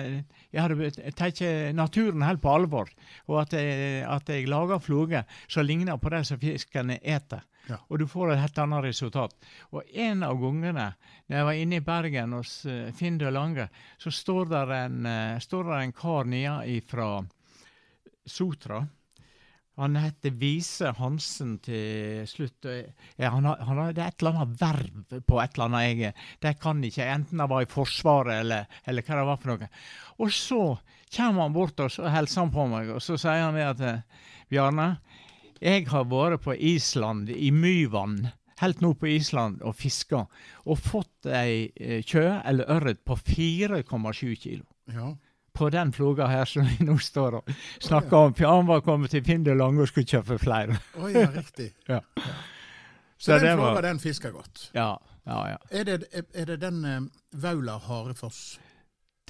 jeg 0.52 0.66
hadde 0.66 1.14
tatt 1.20 1.44
naturen 1.76 2.28
helt 2.28 2.44
på 2.44 2.56
alvor, 2.56 2.92
og 3.28 3.44
at 3.46 3.56
jeg, 3.56 4.04
at 4.08 4.36
jeg 4.36 4.52
laga 4.52 4.80
fluger 4.84 5.40
som 5.48 5.68
ligner 5.68 6.00
på 6.00 6.12
det 6.12 6.26
som 6.28 6.40
fiskene 6.42 7.00
eter. 7.04 7.44
Og 7.90 8.00
du 8.02 8.06
får 8.10 8.34
et 8.34 8.42
helt 8.42 8.62
annet 8.64 8.86
resultat. 8.90 9.36
Og 9.76 9.84
en 9.94 10.24
av 10.26 10.40
gangene 10.42 10.92
når 11.28 11.38
jeg 11.38 11.48
var 11.50 11.60
inne 11.62 11.80
i 11.80 11.86
Bergen 11.86 12.38
hos 12.38 12.54
uh, 12.66 12.92
Finn 12.98 13.20
de 13.22 13.32
Lange, 13.34 13.68
så 14.02 14.14
står 14.14 14.50
der 14.50 14.72
en, 14.80 15.04
eh, 15.06 15.42
står 15.44 15.68
der 15.68 15.84
en 15.84 15.94
kar 15.94 16.30
nede 16.30 16.80
fra 16.90 17.10
Sotra. 18.26 18.86
Han 19.80 19.96
heter 19.96 20.34
Vise 20.36 20.90
Hansen 20.98 21.54
til 21.64 22.26
slutt. 22.28 22.66
Ja, 23.16 23.30
han 23.32 23.46
har, 23.48 23.94
det 23.96 24.04
er 24.04 24.12
et 24.12 24.20
eller 24.20 24.42
annet 24.42 24.58
verv 24.60 25.22
på 25.24 25.38
et 25.40 25.56
eller 25.56 25.70
annet 25.70 25.86
jeg 25.86 26.16
Det 26.44 26.52
kan 26.60 26.84
ikke 26.84 27.08
enten 27.08 27.40
det 27.40 27.48
var 27.48 27.64
i 27.64 27.70
Forsvaret 27.72 28.42
eller, 28.42 28.68
eller 28.84 29.08
hva 29.08 29.20
det 29.22 29.28
var 29.30 29.40
for 29.40 29.54
noe. 29.54 29.70
Og 30.20 30.34
så 30.36 30.64
kommer 31.16 31.46
han 31.46 31.56
bort 31.56 31.80
og 31.80 31.94
så 31.96 32.12
hilser 32.12 32.44
han 32.44 32.52
på 32.52 32.68
meg, 32.74 32.92
og 32.92 33.00
så 33.04 33.16
sier 33.16 33.46
han 33.46 33.56
det 33.56 33.70
at 33.70 33.86
eh, 33.88 34.28
Bjarne, 34.52 34.90
jeg 35.62 35.88
har 35.92 36.06
vært 36.12 36.42
på 36.46 36.54
Island, 36.56 37.30
i 37.30 37.52
Myvann, 37.52 38.30
helt 38.60 38.82
nå 38.84 38.94
på 39.00 39.08
Island, 39.08 39.62
og 39.64 39.76
fiska, 39.80 40.26
og 40.66 40.80
fått 40.80 41.26
ei 41.32 41.72
eh, 41.80 42.02
kjø, 42.04 42.42
eller 42.46 42.70
ørret, 42.76 43.02
på 43.08 43.16
4,7 43.16 44.36
kilo. 44.36 44.66
Ja. 44.94 45.14
På 45.54 45.70
den 45.74 45.92
floga 45.92 46.28
her 46.32 46.46
som 46.48 46.64
vi 46.70 46.86
nå 46.88 46.96
står 47.04 47.40
og 47.42 47.50
snakker 47.84 48.16
om. 48.30 48.34
For 48.38 48.48
han 48.48 48.68
var 48.70 48.82
kommet 48.86 49.12
til 49.12 49.24
Finn 49.26 49.44
Lange 49.44 49.82
og 49.84 49.90
skulle 49.92 50.08
kjøpe 50.08 50.38
flere. 50.40 50.78
Oi, 51.02 51.12
ja, 51.18 51.28
riktig. 51.36 51.72
Ja. 51.90 52.00
Så, 53.20 53.34
Så 53.34 53.40
den 53.44 53.58
floga, 53.58 53.74
var- 53.76 53.82
den 53.84 54.00
fisker 54.00 54.32
godt. 54.32 54.70
Ja, 54.74 54.94
ja, 55.28 55.40
ja. 55.50 55.58
Er 55.76 55.84
det, 55.84 55.98
er, 56.14 56.46
det 56.46 56.62
den 56.62 56.86
eh, 56.88 57.02
Vaula 57.36 57.76
Harefoss? 57.84 58.60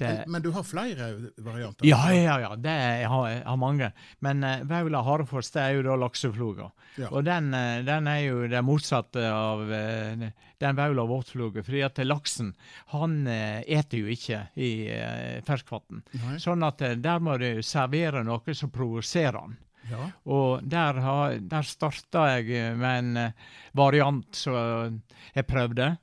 Det, 0.00 0.24
Men 0.32 0.42
du 0.42 0.50
har 0.54 0.64
flere 0.66 1.10
varianter? 1.36 1.86
ja, 1.86 2.00
ja, 2.14 2.36
ja. 2.40 2.50
Det 2.56 2.72
er, 2.72 2.94
jeg, 3.02 3.08
har, 3.12 3.28
jeg 3.30 3.46
har 3.46 3.60
mange. 3.60 3.90
Men 4.24 4.44
uh, 4.44 4.62
Vaula 4.70 5.02
Harefoss 5.06 5.52
det 5.54 5.62
er 5.62 5.78
jo 5.78 5.86
da 5.86 5.96
laksefluga. 6.00 6.70
Ja. 6.98 7.10
Og 7.10 7.24
den, 7.24 7.52
eh, 7.54 7.82
den 7.86 8.08
er 8.10 8.20
jo 8.24 8.46
det 8.50 8.60
motsatte 8.66 9.22
av 9.30 9.62
uh, 9.68 10.24
den 10.60 10.76
Vaula 10.76 11.06
våtfloga. 11.08 11.62
Fordi 11.66 11.82
at 11.86 12.02
laksen 12.04 12.52
han 12.94 13.20
uh, 13.28 13.60
eter 13.62 14.02
jo 14.02 14.10
ikke 14.12 14.44
i 14.58 14.72
uh, 14.90 15.40
ferskvann. 15.46 16.04
Sånn 16.42 16.66
at 16.66 16.82
uh, 16.84 16.94
der 16.98 17.22
må 17.22 17.38
du 17.40 17.62
servere 17.66 18.24
noe 18.26 18.56
som 18.56 18.72
provoserer 18.74 19.38
han. 19.38 19.58
Ja. 19.90 20.10
Og 20.26 20.60
der, 20.68 21.00
har- 21.00 21.38
der 21.40 21.62
starta 21.66 22.26
jeg 22.36 22.76
med 22.78 22.98
en 22.98 23.16
eh, 23.16 23.32
variant 23.74 24.36
som 24.36 25.00
jeg 25.34 25.46
prøvde. 25.46 25.96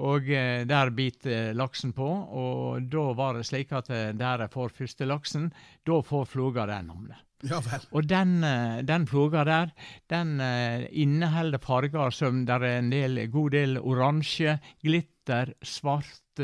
Og 0.00 0.28
eh, 0.32 0.64
der 0.64 0.90
bit 0.96 1.26
laksen 1.54 1.92
på. 1.92 2.06
Og 2.08 2.86
da 2.90 3.12
var 3.14 3.34
det 3.36 3.46
slik 3.46 3.72
at 3.76 3.90
eh, 3.90 4.12
der 4.16 4.46
jeg 4.46 4.50
får 4.54 4.72
første 4.76 5.06
laksen, 5.06 5.50
da 5.86 6.00
får 6.02 6.24
floga 6.26 6.66
det 6.70 6.78
navnet. 6.86 7.18
ja 7.48 7.56
vel. 7.64 7.84
Og 7.96 8.04
den, 8.08 8.32
eh, 8.44 8.80
den 8.84 9.06
floga 9.08 9.44
der, 9.48 9.70
den 10.12 10.40
eh, 10.40 10.86
inneholder 10.92 11.58
farger 11.64 12.10
som 12.12 12.44
der 12.46 12.60
er 12.66 12.78
en 12.82 12.90
del, 12.92 13.22
god 13.32 13.50
del 13.56 13.78
oransje, 13.80 14.58
glitter, 14.84 15.54
svart. 15.62 16.42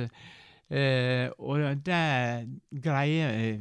Eh, 0.70 1.28
og 1.38 1.82
det 1.86 2.48
greier 2.82 3.30
eh, 3.36 3.60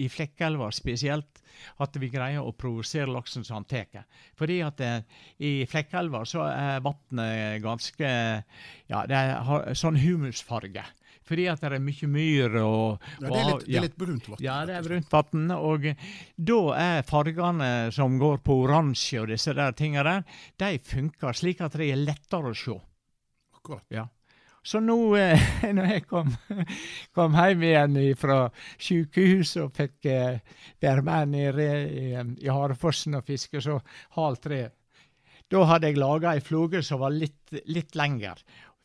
i 0.00 0.08
Flekkelva 0.08 0.70
spesielt 0.72 1.42
at 1.84 1.96
vi 2.00 2.08
greier 2.12 2.42
å 2.42 2.54
provosere 2.56 3.12
laksen 3.12 3.44
som 3.44 3.60
han 3.60 3.68
tar. 3.68 4.06
Fordi 4.38 4.60
at 4.64 4.80
eh, 4.80 5.04
i 5.44 5.52
Flekkelva 5.68 6.24
så 6.28 6.46
er 6.48 6.82
vannet 6.84 7.62
ganske 7.62 8.10
Ja, 8.88 9.04
det 9.08 9.20
har 9.48 9.68
sånn 9.78 10.00
humusfarge. 10.00 10.84
Fordi 11.28 11.44
at 11.48 11.60
det 11.62 11.68
er 11.76 11.82
mye 11.82 12.08
myr 12.10 12.56
og, 12.64 13.04
Ja, 13.20 13.28
det, 13.28 13.38
er 13.38 13.46
litt, 13.46 13.66
det 13.66 13.76
er 13.78 13.84
litt 13.86 13.98
brunt 14.00 14.26
vann. 14.28 14.40
ja, 14.42 14.56
det 14.66 14.74
er 14.76 14.86
brunt 14.86 15.12
vann. 15.12 15.52
Og 15.54 15.86
da 16.50 16.58
er 16.82 17.06
fargene 17.06 17.68
som 17.94 18.18
går 18.20 18.42
på 18.42 18.56
oransje 18.64 19.22
og 19.22 19.30
disse 19.30 19.54
der 19.56 19.76
tingene 19.78 20.02
der, 20.02 20.24
de 20.58 20.80
funker 20.82 21.36
slik 21.36 21.62
at 21.62 21.78
de 21.78 21.92
er 21.92 22.02
lettere 22.02 22.50
å 22.50 22.58
se. 22.58 22.74
Akkurat. 23.60 23.86
Så 24.62 24.78
nå, 24.78 24.96
eh, 25.18 25.42
når 25.76 25.88
jeg 25.96 26.04
kom, 26.06 26.28
kom 27.16 27.34
hjem 27.34 27.64
igjen 27.66 27.96
fra 28.18 28.44
sykehuset 28.78 29.64
og 29.64 29.72
fikk 29.74 30.10
eh, 30.10 30.60
være 30.82 31.02
med 31.06 31.34
nede 31.34 31.66
i, 31.88 32.06
i 32.14 32.52
Harefossen 32.52 33.18
og 33.18 33.26
fiske 33.26 33.62
så 33.64 33.80
halv 34.18 34.38
tre, 34.42 34.62
da 35.52 35.64
hadde 35.68 35.90
jeg 35.90 36.00
laga 36.00 36.32
ei 36.32 36.40
floge 36.44 36.80
som 36.86 37.02
var 37.02 37.12
litt, 37.12 37.50
litt 37.68 37.98
lengre. 37.98 38.36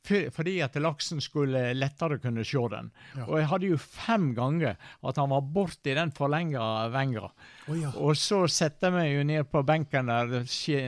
For- 0.07 0.29
Fordi 0.31 0.53
at 0.63 0.75
laksen 0.79 1.19
skulle 1.21 1.73
lettere 1.75 2.17
kunne 2.23 2.45
se 2.47 2.61
den. 2.71 2.89
Ja. 3.17 3.25
Og 3.27 3.39
jeg 3.41 3.47
hadde 3.51 3.69
jo 3.73 3.77
fem 3.81 4.29
ganger 4.37 4.77
at 5.03 5.17
han 5.19 5.29
var 5.33 5.41
borti 5.53 5.93
den 5.97 6.11
forlenga 6.15 6.87
venga. 6.93 7.27
Oh, 7.67 7.75
ja. 7.75 7.91
Og 7.99 8.15
så 8.15 8.45
satte 8.47 8.87
jeg 8.87 8.95
meg 8.95 9.11
jo 9.11 9.23
ned 9.27 9.49
på 9.51 9.63
benken 9.67 10.07
der, 10.07 10.45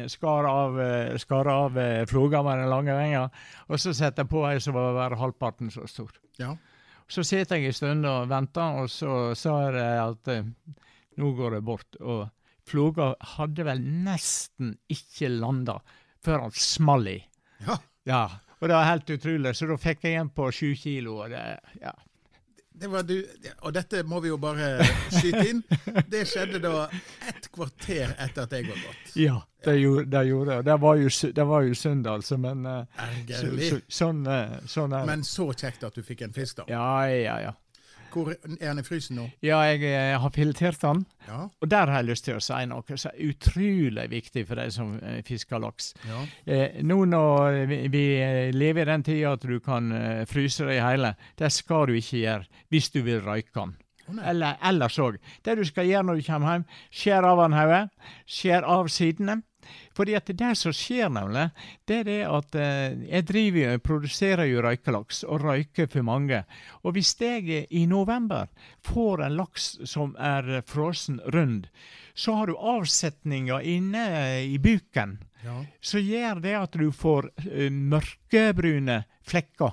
skar 0.09 0.47
av, 0.47 0.79
eh, 0.79 1.17
skar 1.19 1.47
av 1.51 1.77
eh, 1.77 2.05
floga 2.07 2.41
med 2.47 2.61
den 2.63 2.69
lange 2.71 2.95
venga, 2.95 3.25
og 3.67 3.79
så 3.79 3.91
satte 3.93 4.23
jeg 4.23 4.31
på 4.31 4.45
ei 4.47 4.57
som 4.63 4.73
var 4.79 4.93
bare 4.95 5.19
halvparten 5.19 5.71
så 5.75 5.87
stor. 5.87 6.11
ja. 6.39 6.55
Så 7.09 7.23
sitter 7.25 7.57
jeg 7.57 7.65
en 7.71 7.73
stund 7.73 8.05
og 8.05 8.27
venter, 8.29 8.75
og 8.83 8.85
så 8.93 9.33
sa 9.35 9.55
jeg 9.73 10.01
at 10.03 10.27
eh, 10.29 10.43
nå 11.17 11.31
går 11.33 11.55
det 11.55 11.61
bort. 11.65 11.97
Og 12.05 12.27
floga 12.69 13.15
hadde 13.31 13.65
vel 13.65 13.79
nesten 14.05 14.75
ikke 14.93 15.31
landa 15.33 15.79
før 16.21 16.43
han 16.45 16.53
small 16.53 17.07
i. 17.09 17.15
Ja. 17.65 17.79
Ja, 18.05 18.21
og 18.59 18.67
det 18.67 18.75
var 18.75 18.87
helt 18.89 19.09
utrolig. 19.09 19.55
Så 19.55 19.67
da 19.69 19.79
fikk 19.79 20.05
jeg 20.07 20.19
en 20.19 20.29
på 20.29 20.51
sju 20.51 20.73
kilo. 20.75 21.19
Og 21.23 21.31
det, 21.31 21.43
ja. 21.81 21.93
Det 22.79 22.87
var 22.87 23.03
du, 23.03 23.17
og 23.67 23.73
dette 23.75 24.05
må 24.07 24.21
vi 24.23 24.29
jo 24.31 24.37
bare 24.39 24.69
skyte 25.11 25.43
inn. 25.49 25.61
Det 26.07 26.23
skjedde 26.27 26.61
da 26.63 26.85
et 27.27 27.49
kvarter 27.51 28.13
etter 28.15 28.45
at 28.45 28.55
jeg 28.55 28.69
var 28.69 28.83
gått. 28.85 29.15
ja, 29.19 29.35
det 29.65 29.75
gjorde 29.81 30.05
det. 30.13 30.21
Gjorde. 30.29 30.59
det. 30.63 30.77
Var 30.85 31.01
jo, 31.01 31.09
det 31.35 31.47
var 31.49 31.65
jo 31.67 31.75
synd, 31.75 32.07
altså, 32.07 32.37
men 32.39 32.65
eh, 32.65 33.09
så, 33.33 33.49
så, 33.57 33.81
sånn, 33.99 34.21
eh, 34.31 34.53
sånn. 34.67 34.95
Men 35.11 35.25
så 35.27 35.49
kjekt 35.51 35.83
at 35.87 35.95
du 35.95 36.05
fikk 36.07 36.23
en 36.29 36.35
fisk, 36.35 36.61
da. 36.61 36.69
Ja, 36.71 36.91
ja, 37.11 37.39
ja. 37.49 37.57
Hvor 38.13 38.31
er 38.33 38.67
han 38.67 38.79
i 38.81 38.85
frysen 38.85 39.19
nå? 39.19 39.27
Ja, 39.45 39.59
jeg 39.69 39.81
jeg 39.85 40.19
har 40.19 40.31
filetert 40.35 40.81
den. 40.81 41.05
Ja. 41.27 41.41
Og 41.61 41.71
der 41.71 41.91
har 41.91 42.01
jeg 42.01 42.09
lyst 42.09 42.25
til 42.25 42.37
å 42.39 42.43
si 42.43 42.59
noe 42.69 42.97
som 42.97 43.11
er 43.11 43.29
utrolig 43.29 44.05
viktig 44.11 44.45
for 44.47 44.61
de 44.61 44.67
som 44.73 44.95
eh, 44.99 45.19
fisker 45.27 45.61
laks. 45.61 45.93
ja. 46.07 46.23
Eh, 46.45 46.79
nå 46.83 47.03
når 47.05 47.59
vi, 47.69 47.81
vi 47.93 48.05
eh, 48.21 48.53
lever 48.55 48.87
i 48.87 48.91
den 48.91 49.03
tida 49.05 49.35
at 49.37 49.45
du 49.45 49.59
kan 49.63 49.91
eh, 49.91 50.23
fryse 50.29 50.65
det 50.65 50.81
hele, 50.81 51.13
det 51.37 51.51
skal 51.53 51.87
du 51.89 51.97
ikke 51.99 52.23
gjøre 52.23 52.65
hvis 52.69 52.89
du 52.93 53.01
vil 53.05 53.21
røyke 53.25 53.53
den. 53.55 53.75
Oh. 54.09 54.29
Eller 54.29 54.57
ellers 54.65 54.97
òg. 54.99 55.19
Det 55.45 55.57
du 55.59 55.63
skal 55.67 55.85
gjøre 55.85 56.07
når 56.07 56.19
du 56.19 56.25
kommer 56.25 56.55
hjem, 56.55 56.65
skjær 56.89 57.27
av 57.29 57.43
den 57.43 57.57
hodet, 57.59 57.83
skjær 58.25 58.65
av 58.65 58.89
sidene. 58.89 59.41
Fordi 59.95 60.15
at 60.17 60.31
det 60.39 60.51
som 60.57 60.73
skjer, 60.75 61.09
nemlig, 61.13 61.49
det 61.87 62.01
er 62.01 62.07
det 62.07 62.19
at 62.27 62.55
eh, 62.59 62.97
jeg 63.09 63.27
driver 63.29 63.77
produserer 63.83 64.45
jo 64.49 64.63
røykelaks, 64.65 65.23
og 65.23 65.43
røyker 65.43 65.89
for 65.91 66.05
mange. 66.07 66.43
Og 66.83 66.95
hvis 66.95 67.15
jeg 67.19 67.65
i 67.69 67.85
november 67.85 68.47
får 68.85 69.25
en 69.25 69.37
laks 69.39 69.71
som 69.89 70.15
er 70.19 70.61
frossen 70.67 71.19
rund, 71.33 71.67
så 72.13 72.35
har 72.35 72.47
du 72.49 72.57
avsetninger 72.57 73.63
inne 73.63 74.05
eh, 74.23 74.45
i 74.53 74.57
buken 74.59 75.19
Ja. 75.43 75.61
så 75.79 76.01
gjør 76.03 76.41
det 76.43 76.55
at 76.59 76.73
du 76.75 76.89
får 76.91 77.29
eh, 77.47 77.69
mørkebrune 77.71 79.03
flekker. 79.23 79.71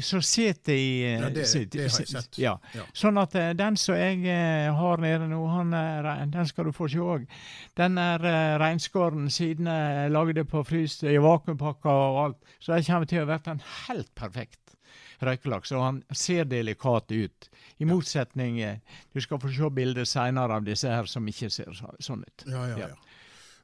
Så 0.00 0.22
sitter 0.24 0.72
i 0.72 1.02
eh, 1.04 1.20
Ja, 1.20 1.28
det- 1.28 1.44
sit, 1.48 1.70
det 1.72 1.90
har 1.90 1.98
jeg 2.00 2.08
sett. 2.08 2.38
Ja. 2.38 2.54
Ja. 2.72 2.84
Sånn 2.96 3.18
at 3.20 3.34
eh, 3.36 3.50
den 3.52 3.76
som 3.76 3.94
jeg 3.94 4.24
eh, 4.24 4.72
har 4.72 4.96
nede 5.04 5.26
nå, 5.28 5.42
han 5.52 5.74
er, 5.76 6.26
den 6.32 6.46
skal 6.48 6.64
du 6.64 6.72
få 6.72 6.88
se 6.88 6.96
òg. 6.98 7.26
Den 7.76 7.98
er 8.00 8.18
reinskåren, 8.58 9.28
siden 9.30 9.66
jeg 9.68 10.10
lagde 10.14 10.44
på 10.48 10.64
frys, 10.64 11.02
i 11.04 11.18
vakuumpakka 11.20 11.92
og 11.92 12.18
alt. 12.24 12.40
Så 12.58 12.72
det 12.74 12.86
kommer 12.86 13.06
til 13.10 13.20
å 13.20 13.26
bli 13.28 13.52
en 13.52 13.60
helt 13.86 14.14
perfekt 14.14 14.58
røykelaks. 15.22 15.72
Og 15.76 15.82
han 15.84 16.02
ser 16.16 16.44
delikat 16.48 17.12
ut. 17.12 17.48
I 17.78 17.84
motsetning 17.84 18.58
Du 19.12 19.20
skal 19.20 19.38
få 19.38 19.52
se 19.52 19.68
bilder 19.70 20.04
seinere 20.08 20.56
av 20.56 20.64
disse 20.64 20.88
her 20.88 21.04
som 21.10 21.26
ikke 21.28 21.50
ser 21.52 21.68
så, 21.76 21.92
sånn 22.00 22.24
ut. 22.24 22.44
Ja, 22.48 22.64
ja, 22.72 22.76
Ja. 22.78 22.88
ja. 22.88 22.94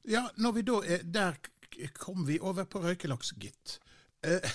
Ja, 0.08 0.22
når 0.38 0.52
vi 0.54 0.62
da 0.62 0.78
er 0.84 1.02
Der 1.04 1.34
kom 1.98 2.24
vi 2.26 2.38
over 2.40 2.64
på 2.64 2.80
røykelaks, 2.80 3.32
gitt. 3.38 3.78
Eh, 4.26 4.50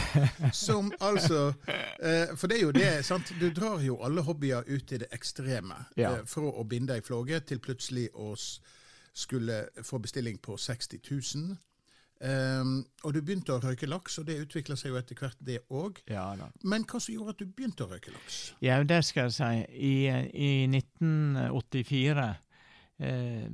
som 0.52 0.92
altså 1.00 1.54
eh, 1.98 2.36
For 2.36 2.50
det 2.52 2.58
er 2.58 2.64
jo 2.66 2.72
det, 2.76 2.90
sant. 3.04 3.32
Du 3.40 3.48
drar 3.50 3.80
jo 3.84 3.96
alle 4.04 4.24
hobbyer 4.26 4.66
ut 4.68 4.92
i 4.92 5.00
det 5.00 5.08
ekstreme. 5.14 5.78
Ja. 5.96 6.18
Eh, 6.18 6.24
fra 6.28 6.50
å 6.50 6.64
binde 6.68 6.96
ei 6.96 7.04
flåge 7.04 7.40
til 7.48 7.62
plutselig 7.64 8.10
å 8.14 8.34
skulle 9.16 9.62
få 9.82 9.98
bestilling 10.04 10.36
på 10.38 10.58
60 10.60 11.00
000. 11.08 11.56
Um, 12.16 12.78
og 13.04 13.12
du 13.12 13.18
begynte 13.20 13.52
å 13.52 13.60
røyke 13.60 13.88
laks, 13.88 14.14
og 14.20 14.24
det 14.28 14.38
utvikla 14.40 14.76
seg 14.80 14.94
jo 14.94 14.98
etter 15.00 15.18
hvert, 15.20 15.36
det 15.44 15.58
òg. 15.68 16.00
Ja. 16.08 16.30
Men 16.64 16.86
hva 16.88 17.00
som 17.00 17.12
gjorde 17.12 17.34
at 17.34 17.42
du 17.42 17.48
begynte 17.48 17.84
å 17.84 17.90
røyke 17.90 18.12
laks? 18.14 18.38
Ja, 18.64 18.78
det 18.84 19.02
skal 19.04 19.28
jeg 19.28 19.36
si. 19.36 19.50
I, 19.76 19.96
i 20.32 20.52
1984 20.72 22.26
eh, 23.04 23.44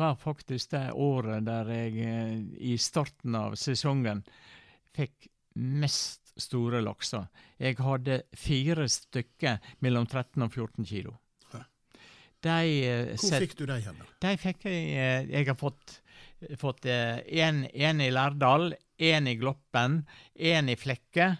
var 0.00 0.16
faktisk 0.20 0.72
det 0.72 0.86
året 0.96 1.44
der 1.48 1.72
jeg 1.72 1.98
eh, 2.04 2.38
i 2.72 2.78
starten 2.80 3.36
av 3.36 3.58
sesongen 3.60 4.24
fikk 4.96 5.28
mest 5.58 6.34
store 6.38 6.80
lakser. 6.84 7.26
Jeg 7.58 7.78
hadde 7.82 8.22
fire 8.38 8.86
stykker 8.90 9.58
mellom 9.84 10.06
13 10.06 10.44
og 10.44 10.52
14 10.52 10.86
kilo. 10.88 11.16
De, 12.38 12.58
eh, 12.86 13.16
Hvor 13.18 13.42
fikk 13.42 13.56
du 13.58 13.64
de 13.66 13.80
hen, 13.82 13.96
de 14.22 14.32
fikk 14.38 14.68
jeg 14.68 14.82
eh, 14.94 15.24
Jeg 15.26 15.46
har 15.48 15.56
fått 15.58 15.96
fått 16.54 16.86
én 16.86 18.00
i 18.04 18.10
Lærdal, 18.14 18.70
én 18.94 19.26
i 19.26 19.34
Gloppen, 19.34 20.04
én 20.38 20.70
i 20.70 20.76
Flekke. 20.78 21.32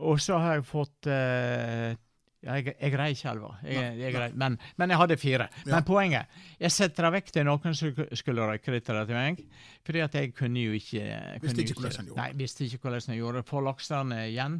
Og 0.00 0.20
så 0.24 0.38
har 0.40 0.56
jeg 0.56 0.64
fått 0.64 1.08
eh, 1.12 1.92
ja, 1.92 1.98
Jeg, 2.40 2.72
jeg 2.72 2.92
greier 2.94 3.12
ikke 3.12 3.28
alvor, 3.28 3.56
jeg, 3.68 3.88
jeg 4.00 4.14
greier, 4.14 4.36
men, 4.40 4.54
men 4.80 4.92
jeg 4.94 5.00
hadde 5.02 5.16
fire. 5.20 5.46
Ja. 5.66 5.74
Men 5.74 5.84
poenget 5.84 6.38
Jeg 6.56 6.72
setter 6.72 7.04
det 7.04 7.10
vekk 7.18 7.28
til 7.36 7.44
noen 7.44 7.76
som 7.76 7.98
skulle 8.16 8.46
dette 8.48 9.04
til 9.10 9.18
meg. 9.18 9.42
Fordi 9.84 10.02
at 10.04 10.16
jeg 10.16 10.32
kunne 10.38 10.62
jo 10.62 10.72
ikke 10.76 11.04
kunne 11.04 11.44
Visste 11.44 11.64
ikke 11.66 11.76
hvordan 11.76 11.98
han 11.98 12.08
gjorde. 12.08 12.22
Nei, 12.22 12.38
visste 12.40 12.64
ikke 12.64 12.80
hvordan 12.86 13.12
jeg 13.12 13.20
gjorde 13.20 13.42
det. 13.42 13.46
Få 13.50 13.62
laksene 13.66 14.22
igjen 14.30 14.58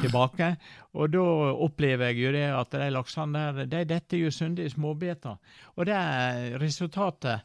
tilbake. 0.00 0.50
Og 0.98 1.14
da 1.14 1.24
opplever 1.68 2.10
jeg 2.10 2.22
jo 2.24 2.34
det 2.34 2.46
at 2.50 2.78
de 2.82 2.90
laksene 2.96 3.46
der, 3.54 3.72
de 3.76 3.84
detter 3.94 4.24
jo 4.24 4.34
sunde 4.34 4.66
i 4.66 4.72
småbiter. 4.72 5.38
Og 5.76 5.86
det 5.86 5.98
er 6.00 6.58
resultatet 6.58 7.36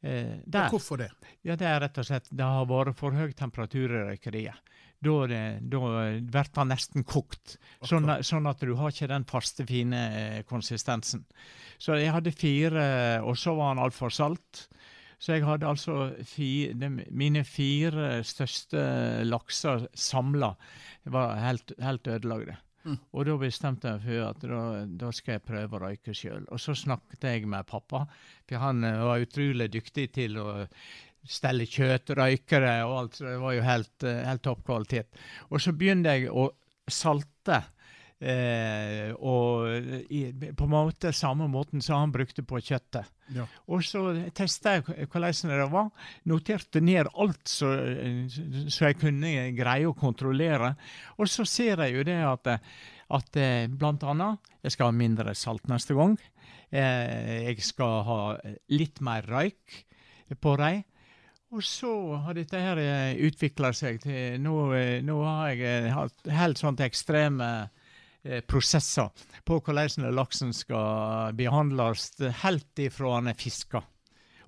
eh, 0.00 0.40
Men 0.40 0.46
der. 0.46 0.70
Hvorfor 0.72 1.04
det? 1.04 1.10
Ja, 1.44 1.56
det 1.60 1.68
er 1.68 1.82
rett 1.84 2.00
og 2.00 2.08
slett 2.08 2.32
det 2.32 2.48
har 2.56 2.68
vært 2.70 2.96
for 2.96 3.12
høy 3.12 3.36
temperatur 3.36 3.92
i 3.92 4.06
røykeriet. 4.14 4.72
Da, 5.04 5.84
blir 5.84 6.50
den 6.54 6.70
nesten 6.70 7.04
kokt, 7.04 7.58
sånn, 7.84 8.08
sånn 8.24 8.48
at 8.50 8.64
du 8.64 8.74
har 8.78 8.94
ikke 8.94 9.10
den 9.10 9.26
faste, 9.28 9.66
fine 9.68 10.02
eh, 10.16 10.40
konsistensen. 10.48 11.26
Så 11.78 11.98
jeg 12.00 12.14
hadde 12.14 12.32
fire, 12.32 12.84
og 13.24 13.36
så 13.38 13.54
var 13.58 13.74
han 13.74 13.82
altfor 13.84 14.14
salt. 14.14 14.66
Så 15.24 15.36
jeg 15.36 15.46
hadde 15.46 15.68
altså 15.68 16.10
fi, 16.28 16.68
de, 16.76 16.90
mine 17.14 17.44
fire 17.48 18.18
største 18.26 18.82
lakser 19.24 19.86
samla 19.96 20.52
var 21.14 21.38
helt, 21.40 21.72
helt 21.80 22.10
ødelagte. 22.10 22.58
Mm. 22.84 22.98
Og 23.16 23.24
da 23.24 23.36
bestemte 23.40 23.92
jeg 23.94 24.02
for 24.04 24.26
at 24.26 24.42
da, 24.44 24.60
da 25.00 25.10
skal 25.16 25.38
jeg 25.38 25.46
prøve 25.46 25.78
å 25.78 25.82
røyke 25.86 26.14
sjøl. 26.16 26.44
Og 26.52 26.60
så 26.60 26.74
snakket 26.76 27.24
jeg 27.24 27.48
med 27.48 27.64
pappa, 27.70 28.04
for 28.44 28.60
han 28.60 28.84
eh, 28.84 29.00
var 29.08 29.24
utrolig 29.24 29.70
dyktig 29.72 30.10
til 30.18 30.36
å 30.42 30.48
stelle 31.24 31.66
kjøtt, 31.70 32.14
røyke 32.18 32.60
det 32.62 32.76
og 32.86 32.98
alt. 32.98 33.18
Så 33.18 33.28
det 33.28 33.38
var 33.42 33.56
jo 33.56 33.64
helt, 33.66 33.94
eh, 34.08 34.24
helt 34.28 34.44
topp 34.44 34.64
kvalitet. 34.66 35.22
Og 35.50 35.62
så 35.62 35.74
begynte 35.76 36.16
jeg 36.16 36.30
å 36.32 36.50
salte 36.90 37.62
Eh, 38.24 39.10
og 39.20 39.66
i, 40.08 40.20
på 40.32 40.64
en 40.64 40.70
måte 40.70 41.10
samme 41.12 41.44
måten 41.50 41.82
som 41.84 41.98
han 41.98 42.12
brukte 42.14 42.44
på 42.46 42.60
kjøttet. 42.62 43.10
Ja. 43.34 43.44
Og 43.68 43.82
så 43.84 44.04
testa 44.36 44.78
jeg 44.78 45.08
hvordan 45.10 45.50
det 45.50 45.66
var. 45.72 45.90
Noterte 46.30 46.80
ned 46.80 47.10
alt 47.10 47.50
så, 47.50 47.72
så 48.70 48.88
jeg 48.88 49.00
kunne 49.02 49.50
greie 49.56 49.90
å 49.90 49.96
kontrollere. 49.98 50.72
Og 51.18 51.28
så 51.28 51.44
ser 51.48 51.84
jeg 51.84 51.98
jo 51.98 52.06
det 52.06 52.20
at, 52.24 52.52
at 53.18 53.40
eh, 53.40 53.66
blant 53.68 54.06
annet 54.08 54.54
jeg 54.64 54.76
skal 54.76 54.92
ha 54.92 54.96
mindre 54.96 55.36
salt 55.36 55.68
neste 55.68 55.98
gang. 55.98 56.16
Eh, 56.70 57.50
jeg 57.50 57.66
skal 57.66 58.00
ha 58.08 58.20
litt 58.72 59.04
mer 59.04 59.28
røyk 59.28 59.82
på 60.40 60.56
dem. 60.62 60.84
Og 61.54 61.62
så 61.62 61.90
har 62.24 62.34
dette 62.34 62.58
her 62.58 62.80
utvikla 63.22 63.70
seg 63.76 64.00
til 64.02 64.40
Nå, 64.42 64.54
nå 65.06 65.16
har 65.22 65.52
jeg 65.54 65.92
hatt 65.94 66.30
helt 66.34 66.58
sånt 66.58 66.80
ekstreme 66.82 67.50
prosesser 68.48 69.10
på 69.44 69.58
hvordan 69.60 70.08
laksen 70.16 70.54
skal 70.56 71.34
behandles 71.36 72.08
helt 72.42 72.80
ifra 72.80 73.18
han 73.18 73.28
er 73.30 73.36
fiska. 73.38 73.82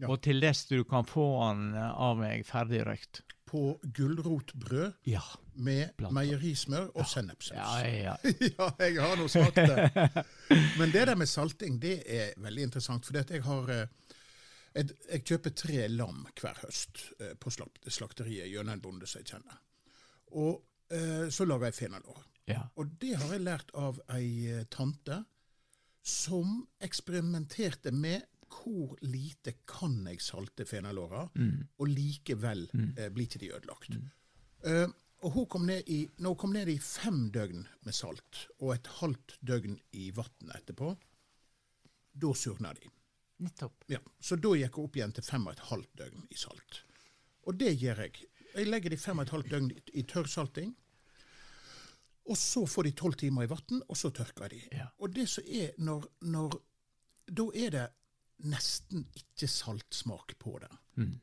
Ja. 0.01 0.09
Og 0.13 0.21
til 0.25 0.41
dess 0.43 0.65
du 0.69 0.79
kan 0.89 1.05
få 1.09 1.27
han 1.45 1.71
av 1.77 2.19
meg 2.21 2.43
ferdig 2.49 2.83
røykt. 2.89 3.23
På 3.47 3.77
gulrotbrød 3.95 4.97
Ja. 5.07 5.21
med 5.55 5.93
Blant- 5.97 6.13
meierismør 6.17 6.89
og 6.97 7.07
sennepssaus. 7.07 7.57
Ja, 7.57 7.87
ja. 7.87 8.17
ja, 8.59 8.71
jeg 8.81 8.97
har 9.01 9.15
nå 9.21 9.29
smakt 9.31 9.57
det. 9.61 10.25
Men 10.81 10.91
det 10.93 11.07
der 11.07 11.15
med 11.17 11.29
salting, 11.31 11.79
det 11.81 12.01
er 12.09 12.33
veldig 12.43 12.67
interessant. 12.67 13.07
For 13.07 13.17
jeg 13.23 13.45
har 13.47 13.71
eh, 13.71 13.87
jeg, 14.77 14.97
jeg 15.11 15.25
kjøper 15.31 15.55
tre 15.57 15.87
lam 15.89 16.25
hver 16.37 16.59
høst 16.63 17.03
eh, 17.21 17.35
på 17.41 17.53
slakteriet 17.53 18.51
gjennom 18.53 18.77
en 18.77 18.85
bonde 18.85 19.09
som 19.09 19.23
jeg 19.23 19.31
kjenner. 19.33 19.59
Og 20.37 20.61
eh, 20.93 21.27
så 21.33 21.47
lager 21.49 21.71
jeg 21.71 21.79
fenalår. 21.81 22.21
ja. 22.53 22.63
Og 22.77 22.93
det 23.01 23.15
har 23.17 23.33
jeg 23.35 23.45
lært 23.47 23.73
av 23.75 24.01
ei 24.15 24.29
eh, 24.53 24.65
tante 24.71 25.23
som 26.07 26.61
eksperimenterte 26.87 27.91
med 27.91 28.29
hvor 28.47 28.93
lite 29.03 29.57
kan 29.67 29.97
jeg 30.07 30.21
salte 30.23 30.65
fenalåra, 30.65 31.25
og 31.83 31.89
likevel 31.91 32.69
eh, 32.95 33.09
blir 33.11 33.27
ikke 33.27 33.41
de 33.43 33.49
ødelagt. 33.57 33.97
Eh, 34.63 34.87
og 35.27 35.33
hun 35.35 35.47
kom 35.51 35.65
ned 35.67 35.89
i, 35.91 36.05
hun 36.23 36.37
kom 36.39 36.53
ned 36.55 36.71
i 36.71 36.77
fem 36.79 37.25
døgn 37.35 37.65
med 37.83 37.97
salt, 37.97 38.45
og 38.61 38.77
et 38.77 38.87
halvt 39.01 39.35
døgn 39.43 39.75
i 39.99 40.13
vann 40.15 40.55
etterpå, 40.55 40.93
da 42.23 42.31
surna 42.39 42.71
de. 42.79 42.87
Nettopp. 43.39 43.85
Ja, 43.93 43.99
så 44.21 44.37
da 44.41 44.55
gikk 44.57 44.75
hun 44.79 44.85
opp 44.89 44.97
igjen 44.97 45.13
til 45.13 45.25
fem 45.27 45.47
og 45.47 45.53
et 45.53 45.65
halvt 45.69 45.91
døgn 46.01 46.27
i 46.33 46.39
salt. 46.41 46.83
Og 47.47 47.59
det 47.61 47.75
gjør 47.79 48.01
jeg. 48.07 48.23
Jeg 48.57 48.67
legger 48.71 48.91
de 48.91 48.97
fem 48.97 49.19
og 49.19 49.27
et 49.27 49.35
halvt 49.35 49.51
døgn 49.53 49.71
i- 49.95 50.03
tørrsalting. 50.03 50.75
Og 52.27 52.37
så 52.37 52.65
får 52.67 52.83
de 52.89 52.91
tolv 52.99 53.15
timer 53.21 53.45
i 53.45 53.51
vann, 53.51 53.83
og 53.89 53.97
så 53.97 54.11
tørker 54.11 54.49
de. 54.51 54.63
Ja. 54.73 54.87
Og 54.99 55.13
det 55.15 55.29
som 55.29 55.45
er 55.47 55.71
når, 55.79 56.07
når 56.23 56.57
Da 57.29 57.43
er 57.55 57.71
det 57.71 57.87
nesten 58.47 59.07
ikke 59.19 59.49
saltsmak 59.51 60.37
på 60.39 60.59
det. 60.63 60.69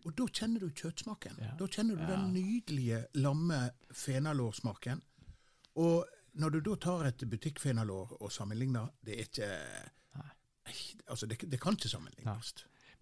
Og 0.06 0.14
da 0.18 0.26
kjenner 0.28 0.60
du 0.60 0.70
kjøttsmaken. 0.70 1.38
Mm. 1.38 1.44
Ja. 1.46 1.52
Da 1.60 1.66
kjenner 1.68 1.96
du 1.96 2.06
den 2.06 2.34
nydelige 2.34 3.06
lamme 3.16 3.72
fenalårsmaken. 3.94 5.02
Og 5.76 6.06
når 6.34 6.50
du 6.50 6.60
da 6.60 6.76
tar 6.76 7.06
et 7.08 7.24
butikkfenalår 7.30 8.18
og 8.22 8.32
sammenligner, 8.32 8.90
det 9.06 9.14
er 9.16 9.24
ikke 9.24 9.50
Altså, 11.10 11.28
det, 11.28 11.40
det 11.52 11.60
kan 11.62 11.76
ikke 11.78 11.90
sammenlignes. 11.92 12.54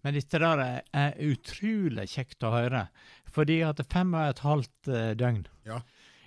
Men 0.02 0.14
dette 0.18 0.38
der 0.42 0.62
er, 0.92 1.12
utrolig 1.22 2.08
kjekt 2.10 2.42
å 2.42 2.50
høre. 2.56 2.86
Fordi 3.32 3.60
at 3.64 3.80
fem 3.92 4.14
og 4.18 4.24
et 4.32 4.40
halvt 4.44 4.88
eh, 4.90 5.12
døgn 5.16 5.44
Ja. 5.64 5.78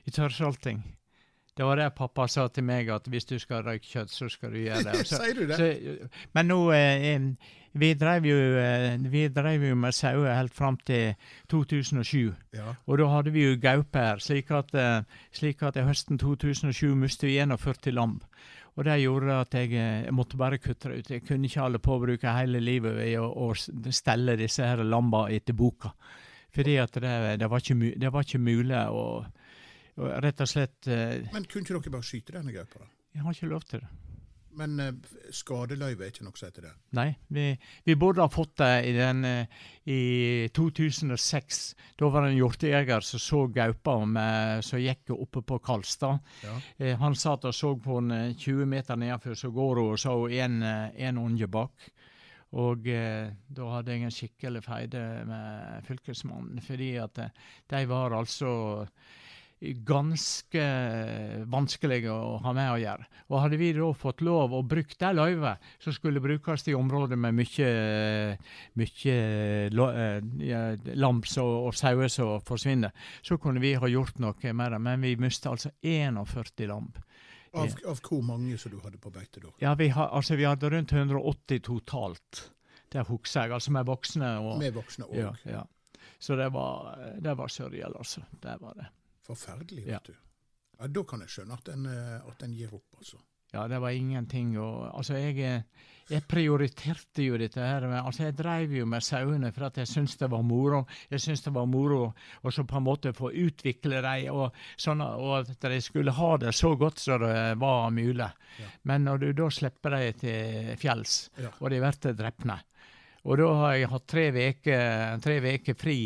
i 0.08 0.12
tørrsalting 0.16 0.80
Det 1.58 1.64
var 1.68 1.78
det 1.80 1.90
pappa 1.96 2.26
sa 2.28 2.48
til 2.48 2.64
meg, 2.68 2.90
at 2.90 3.06
hvis 3.08 3.26
du 3.30 3.38
skal 3.40 3.64
røyke 3.64 3.86
kjøtt, 3.88 4.10
så 4.12 4.28
skal 4.32 4.52
du 4.52 4.58
gjøre 4.64 4.84
det. 4.90 5.04
Så- 5.08 5.20
Sier 5.22 5.36
du 5.38 5.46
det? 5.48 5.60
Så, 5.60 6.10
men 6.34 6.48
nå 6.50 6.58
eh, 6.76 7.20
Vi 7.76 7.94
drev 8.00 8.26
jo, 8.26 8.36
eh, 8.64 8.96
vi 9.12 9.28
drev 9.28 9.64
jo 9.68 9.76
med 9.76 9.94
sauer 9.94 10.32
helt 10.36 10.54
fram 10.56 10.78
til 10.88 11.14
2007. 11.52 12.34
Ja. 12.56 12.74
Og 12.88 12.98
da 13.00 13.08
hadde 13.12 13.32
vi 13.36 13.44
jo 13.46 13.58
gaupe 13.60 14.00
her, 14.00 14.20
slik 14.24 14.52
at, 14.56 14.72
eh, 14.74 15.04
slik 15.36 15.62
at 15.68 15.76
i 15.76 15.84
høsten 15.84 16.18
2007 16.18 16.96
mistet 16.96 17.28
vi 17.30 17.38
41 17.44 17.92
lam. 17.92 18.22
Og 18.76 18.84
det 18.84 18.98
gjorde 19.00 19.38
at 19.40 19.56
jeg, 19.56 19.72
eh, 19.80 20.04
jeg 20.04 20.16
måtte 20.16 20.40
bare 20.40 20.60
kutte 20.60 20.92
det 20.92 20.98
ut. 21.00 21.12
Jeg 21.16 21.24
kunne 21.24 21.48
ikke 21.48 21.64
holde 21.64 21.80
på 21.84 21.96
å 21.96 22.02
bruke 22.02 22.36
hele 22.36 22.60
livet 22.60 23.00
i 23.06 23.14
å, 23.20 23.30
å 23.30 23.54
stelle 23.56 24.36
disse 24.40 24.68
her 24.68 24.84
lamba 24.84 25.26
etter 25.32 25.56
boka. 25.56 25.94
Fordi 26.56 26.78
at 26.80 27.00
det, 27.04 27.14
det, 27.40 27.50
var, 27.52 27.64
ikke 27.64 27.94
det 28.00 28.12
var 28.12 28.28
ikke 28.28 28.44
mulig 28.44 28.82
å, 28.92 29.06
å 30.00 30.12
rett 30.24 30.44
og 30.44 30.52
slett 30.52 30.88
eh, 30.92 31.24
Men 31.34 31.48
kunne 31.48 31.68
ikke 31.68 31.80
dere 31.80 31.96
bare 31.98 32.08
skyte 32.08 32.36
denne 32.36 32.56
gaupa? 32.56 32.84
da? 32.84 32.92
Jeg 33.16 33.24
har 33.24 33.38
ikke 33.38 33.52
lov 33.52 33.64
til 33.68 33.84
det. 33.84 33.92
Men 34.56 34.80
uh, 34.80 34.92
skadeløyve 35.36 36.06
er 36.06 36.14
ikke 36.14 36.26
noe 36.28 36.40
som 36.40 36.50
heter 36.50 36.70
det. 36.70 36.74
Nei, 36.96 37.10
vi, 37.28 37.48
vi 37.86 37.98
burde 38.00 38.24
ha 38.24 38.32
fått 38.32 38.58
det 38.62 38.72
i, 38.90 38.94
den, 38.96 39.26
uh, 39.28 39.66
i 39.92 40.02
2006. 40.56 41.64
Da 42.00 42.12
var 42.12 42.26
det 42.26 42.34
en 42.34 42.40
hjortejeger 42.40 43.06
som 43.06 43.24
så 43.24 43.46
gaupa 43.52 43.98
uh, 44.04 44.62
som 44.66 44.82
gikk 44.82 45.14
oppe 45.16 45.44
på 45.46 45.60
Kalstad. 45.60 46.20
Ja. 46.44 46.56
Eh, 46.78 46.98
han 47.00 47.16
satt 47.16 47.46
og 47.46 47.56
så 47.56 47.76
på 47.80 48.00
den 48.00 48.12
eh, 48.12 48.36
20 48.36 48.66
meter 48.70 49.00
nedenfor, 49.00 49.36
så 49.38 49.52
går 49.54 49.82
hun 49.82 49.94
og 49.94 50.00
så 50.02 50.16
en, 50.30 50.62
en 50.64 51.22
unge 51.22 51.48
bak. 51.52 51.90
Og 52.56 52.88
eh, 52.88 53.34
da 53.48 53.70
hadde 53.74 53.96
jeg 53.96 54.06
en 54.06 54.16
skikkelig 54.16 54.64
feide 54.64 55.04
med 55.28 55.86
fylkesmannen, 55.88 56.62
fordi 56.64 56.96
at 57.02 57.20
de 57.72 57.86
var 57.90 58.16
altså 58.16 58.86
ganske 59.60 60.64
vanskelige 61.50 62.12
å 62.12 62.38
ha 62.44 62.52
med 62.54 62.72
å 62.74 62.80
gjøre. 62.82 63.06
Og 63.32 63.40
hadde 63.42 63.60
vi 63.60 63.72
da 63.74 63.88
fått 63.98 64.22
lov 64.26 64.54
å 64.54 64.62
bruke 64.68 64.98
det 65.00 65.12
løyvet 65.16 65.70
som 65.82 65.96
skulle 65.96 66.22
brukes 66.22 66.68
i 66.68 66.76
områder 66.78 67.18
med 67.20 67.38
mye, 67.40 67.70
mye 68.76 69.16
eh, 69.72 70.90
lams 71.00 71.38
og, 71.42 71.54
og 71.70 71.78
sauer 71.78 72.12
som 72.12 72.36
forsvinner, 72.46 72.92
så 73.26 73.40
kunne 73.42 73.64
vi 73.64 73.74
ha 73.80 73.90
gjort 73.90 74.20
noe 74.22 74.54
med 74.54 74.76
det. 74.76 74.82
Men 74.90 75.06
vi 75.06 75.16
mistet 75.22 75.52
altså 75.54 75.72
41 75.82 76.68
lam. 76.70 76.92
Av, 77.56 77.72
av 77.88 78.02
hvor 78.04 78.20
mange 78.28 78.58
som 78.60 78.74
du 78.74 78.82
hadde 78.84 79.00
på 79.00 79.14
beite 79.16 79.40
da? 79.40 79.54
Ja, 79.64 79.72
vi, 79.80 79.88
har, 79.96 80.12
altså, 80.12 80.36
vi 80.36 80.44
hadde 80.44 80.70
rundt 80.74 80.92
180 80.92 81.64
totalt. 81.64 82.50
Det 82.92 83.08
husker 83.08 83.48
jeg, 83.48 83.56
altså 83.56 83.72
med 83.72 83.88
voksne. 83.88 84.34
Og, 84.44 84.60
Med 84.60 84.76
voksne 84.76 85.08
òg. 85.08 85.16
ja, 85.24 85.32
ja. 85.48 85.64
Så 86.20 86.36
det 86.40 86.48
var, 86.56 86.94
det 87.22 87.34
var 87.38 87.52
surreal, 87.52 87.96
altså. 88.00 88.22
Det 88.42 88.56
var 88.62 88.76
det. 88.80 88.88
Forferdelig, 89.26 89.86
Ja. 89.88 90.00
vet 90.00 90.04
du. 90.12 90.14
Ja, 90.80 90.88
Da 90.88 91.04
kan 91.04 91.20
jeg 91.22 91.30
skjønne 91.30 91.54
at 91.54 91.70
en, 91.70 91.86
eh, 91.86 92.20
at 92.28 92.44
en 92.44 92.54
gir 92.54 92.74
opp, 92.74 92.86
altså. 92.98 93.18
Ja, 93.54 93.68
det 93.68 93.80
var 93.80 93.90
ingenting 93.96 94.56
å 94.58 94.92
Altså, 94.98 95.14
jeg, 95.14 95.38
eh, 95.40 95.62
jeg 96.10 96.24
prioriterte 96.28 97.24
jo 97.24 97.38
dette 97.38 97.56
her. 97.62 97.82
Men, 97.88 98.04
Altså, 98.04 98.24
jeg 98.26 98.36
dreiv 98.36 98.72
jo 98.76 98.86
med 98.86 99.02
sauene 99.02 99.54
for 99.54 99.66
at 99.66 99.76
jeg 99.78 99.88
syntes 99.88 100.18
det 100.18 100.30
var 100.30 100.42
moro. 100.44 100.86
Jeg 101.10 101.20
syntes 101.20 101.44
det 101.46 101.54
var 101.54 101.66
moro 101.66 102.14
å 102.44 102.52
så 102.52 102.66
på 102.68 102.76
en 102.78 102.84
måte 102.84 103.14
få 103.14 103.32
utvikle 103.32 104.02
dem, 104.02 104.34
og, 104.36 104.52
sånn, 104.78 105.02
og 105.02 105.48
at 105.50 105.60
de 105.62 105.80
skulle 105.82 106.12
ha 106.12 106.38
det 106.38 106.54
så 106.54 106.76
godt 106.78 107.00
som 107.00 107.22
det 107.22 107.58
var 107.58 107.90
mulig. 107.92 108.32
Ja. 108.60 108.66
Men 108.84 109.06
når 109.06 109.20
du 109.20 109.34
da 109.34 109.48
slipper 109.50 109.90
dem 109.92 110.14
til 110.20 110.76
fjells, 110.78 111.30
Ja. 111.38 111.50
og 111.62 111.70
de 111.70 111.80
blir 111.80 112.14
drepne 112.16 112.60
Og 113.26 113.40
da 113.42 113.50
har 113.62 113.76
jeg 113.76 113.90
hatt 113.90 114.08
tre 114.10 114.26
veker, 114.36 115.20
tre 115.24 115.40
veker 115.42 115.78
fri 115.78 116.00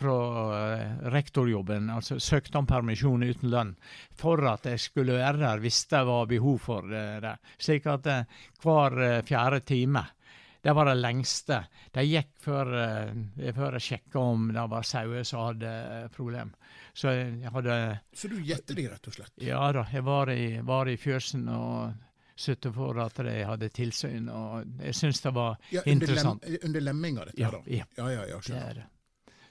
fra 0.00 0.14
eh, 0.56 0.92
rektorjobben, 1.12 1.90
altså 1.92 2.16
søkte 2.22 2.60
om 2.60 2.68
permisjon 2.68 3.26
uten 3.26 3.50
lønn, 3.52 3.74
for 4.16 4.40
at 4.48 4.68
jeg 4.70 4.80
skulle 4.80 5.18
være 5.18 5.42
der 5.42 5.60
hvis 5.60 5.82
det 5.90 6.00
var 6.08 6.30
behov 6.30 6.56
for 6.62 6.88
det. 6.88 7.34
Slik 7.60 7.88
at 7.90 8.08
eh, 8.08 8.40
hver 8.62 8.96
eh, 9.04 9.20
fjerde 9.26 9.60
time 9.66 10.06
det 10.60 10.74
var 10.76 10.90
det 10.90 10.98
lengste. 11.00 11.62
De 11.88 12.02
gikk 12.04 12.34
før, 12.44 12.68
før 13.56 13.78
jeg 13.78 13.84
sjekka 13.86 14.20
om 14.20 14.50
det 14.52 14.64
var 14.68 14.84
sauer 14.84 15.24
som 15.24 15.46
hadde 15.46 15.70
problem. 16.12 16.50
Så 16.92 17.14
jeg 17.16 17.52
hadde 17.54 17.76
Så 18.12 18.28
du 18.28 18.36
gjetter 18.44 18.76
de, 18.76 18.84
rett 18.92 19.08
og 19.08 19.16
slett? 19.16 19.32
Ja 19.40 19.62
da, 19.72 19.86
jeg 19.88 20.04
var 20.04 20.28
i, 20.28 20.60
var 20.60 20.90
i 20.92 20.98
fjøsen 21.00 21.48
og 21.48 21.96
sørget 22.40 22.70
for 22.74 22.98
at 23.04 23.20
de 23.26 23.36
hadde 23.44 23.68
tilsyn, 23.76 24.28
og 24.32 24.64
jeg 24.80 24.94
syns 24.96 25.20
det 25.26 25.32
var 25.36 25.56
Ja, 25.72 25.80
under, 25.86 25.92
Interessant. 25.92 26.44
lem, 26.48 26.58
under 26.70 26.80
lemminga, 26.88 27.24
dette 27.28 27.40
Ja, 27.42 27.50
da? 27.54 27.60
ja. 27.66 27.84
ja, 27.98 28.08
ja, 28.16 28.24
ja 28.32 28.36
Det 28.40 28.44
skjønner. 28.48 28.68
er 28.70 28.74
det. 28.74 28.86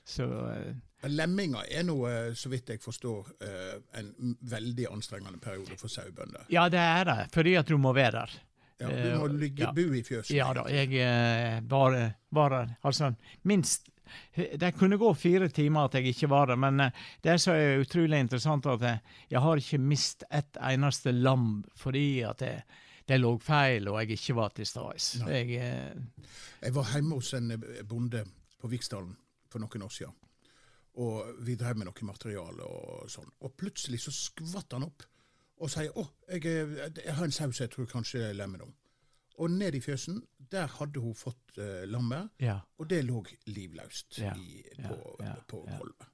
Så 0.09 0.25
eh, 0.51 1.09
Lemminga 1.09 1.61
er 1.71 1.83
noe, 1.87 2.09
så 2.35 2.49
vidt 2.51 2.69
jeg 2.73 2.81
forstår, 2.83 3.27
eh, 3.45 3.75
en 4.01 4.35
veldig 4.41 4.87
anstrengende 4.91 5.39
periode 5.39 5.77
for 5.79 5.87
sauebønder. 5.87 6.47
Ja, 6.51 6.65
det 6.69 6.79
er 6.81 7.03
det, 7.07 7.17
fordi 7.31 7.53
at 7.55 7.67
du 7.69 7.77
må 7.77 7.93
være 7.95 8.11
der. 8.17 8.33
Ja, 8.81 8.87
du 8.89 9.19
må 9.19 9.27
Eh, 9.29 9.33
ligge, 9.39 9.63
ja. 9.63 9.71
bo 9.75 9.85
i 9.93 10.01
fjøset? 10.03 10.33
Ja 10.35 10.49
da, 10.55 10.63
jeg 10.71 10.91
eh, 10.97 11.59
var, 11.69 11.95
var 12.31 12.49
der 12.55 12.73
altså 12.83 13.13
minst 13.43 13.89
Det 14.35 14.71
kunne 14.77 14.97
gå 14.97 15.13
fire 15.13 15.47
timer 15.49 15.85
at 15.89 15.93
jeg 15.99 16.07
ikke 16.13 16.29
var 16.29 16.45
der, 16.51 16.55
men 16.55 16.79
eh, 16.79 16.91
det 17.23 17.39
som 17.41 17.53
er 17.53 17.79
utrolig 17.81 18.19
interessant, 18.19 18.65
at 18.65 18.81
jeg, 18.81 18.99
jeg 19.29 19.39
har 19.41 19.55
ikke 19.57 19.77
mist 19.81 20.23
et 20.31 20.57
eneste 20.61 21.11
lam 21.11 21.63
fordi 21.75 22.21
at 22.27 22.39
det, 22.39 22.53
det 23.09 23.19
lå 23.19 23.35
feil 23.41 23.87
og 23.89 23.99
jeg 24.01 24.11
ikke 24.17 24.35
var 24.35 24.49
til 24.49 24.65
stede. 24.65 25.27
Jeg, 25.29 25.51
eh, 25.59 26.25
Jeg 26.61 26.75
var 26.75 26.91
hjemme 26.93 27.15
hos 27.15 27.33
en 27.33 27.51
eh, 27.51 27.83
bonde 27.87 28.23
på 28.59 28.67
Viksdalen 28.67 29.15
for 29.49 29.59
noen 29.59 29.81
år 29.87 29.89
siden. 29.89 30.13
Og 30.99 31.25
vi 31.45 31.55
drev 31.55 31.77
med 31.77 31.85
noe 31.87 32.05
materiale 32.05 32.65
og 32.65 33.05
sånn. 33.09 33.29
Og 33.45 33.53
plutselig 33.55 34.01
så 34.03 34.11
skvatt 34.11 34.73
han 34.75 34.83
opp 34.83 35.03
og 35.59 35.69
sier 35.69 35.91
'Å, 35.91 36.03
jeg, 36.31 36.45
er- 36.45 36.91
jeg 37.05 37.13
har 37.15 37.23
en 37.25 37.31
saus 37.31 37.59
jeg 37.59 37.69
tror 37.71 37.85
kanskje 37.85 38.29
er 38.29 38.33
lemmer 38.33 38.59
nå'. 38.59 38.73
Og 39.39 39.51
ned 39.51 39.75
i 39.77 39.79
fjøsen, 39.79 40.19
der 40.51 40.67
hadde 40.79 40.99
hun 40.99 41.13
fått 41.15 41.57
uh, 41.61 41.85
lammet, 41.87 42.29
Ja. 42.43 42.57
og 42.79 42.89
det 42.91 43.03
lå 43.07 43.21
livløst 43.47 44.17
Ja, 44.19 44.33
i, 44.35 44.63
på, 44.83 44.97
ja, 45.23 45.35
på 45.47 45.61
gulvet. 45.69 46.07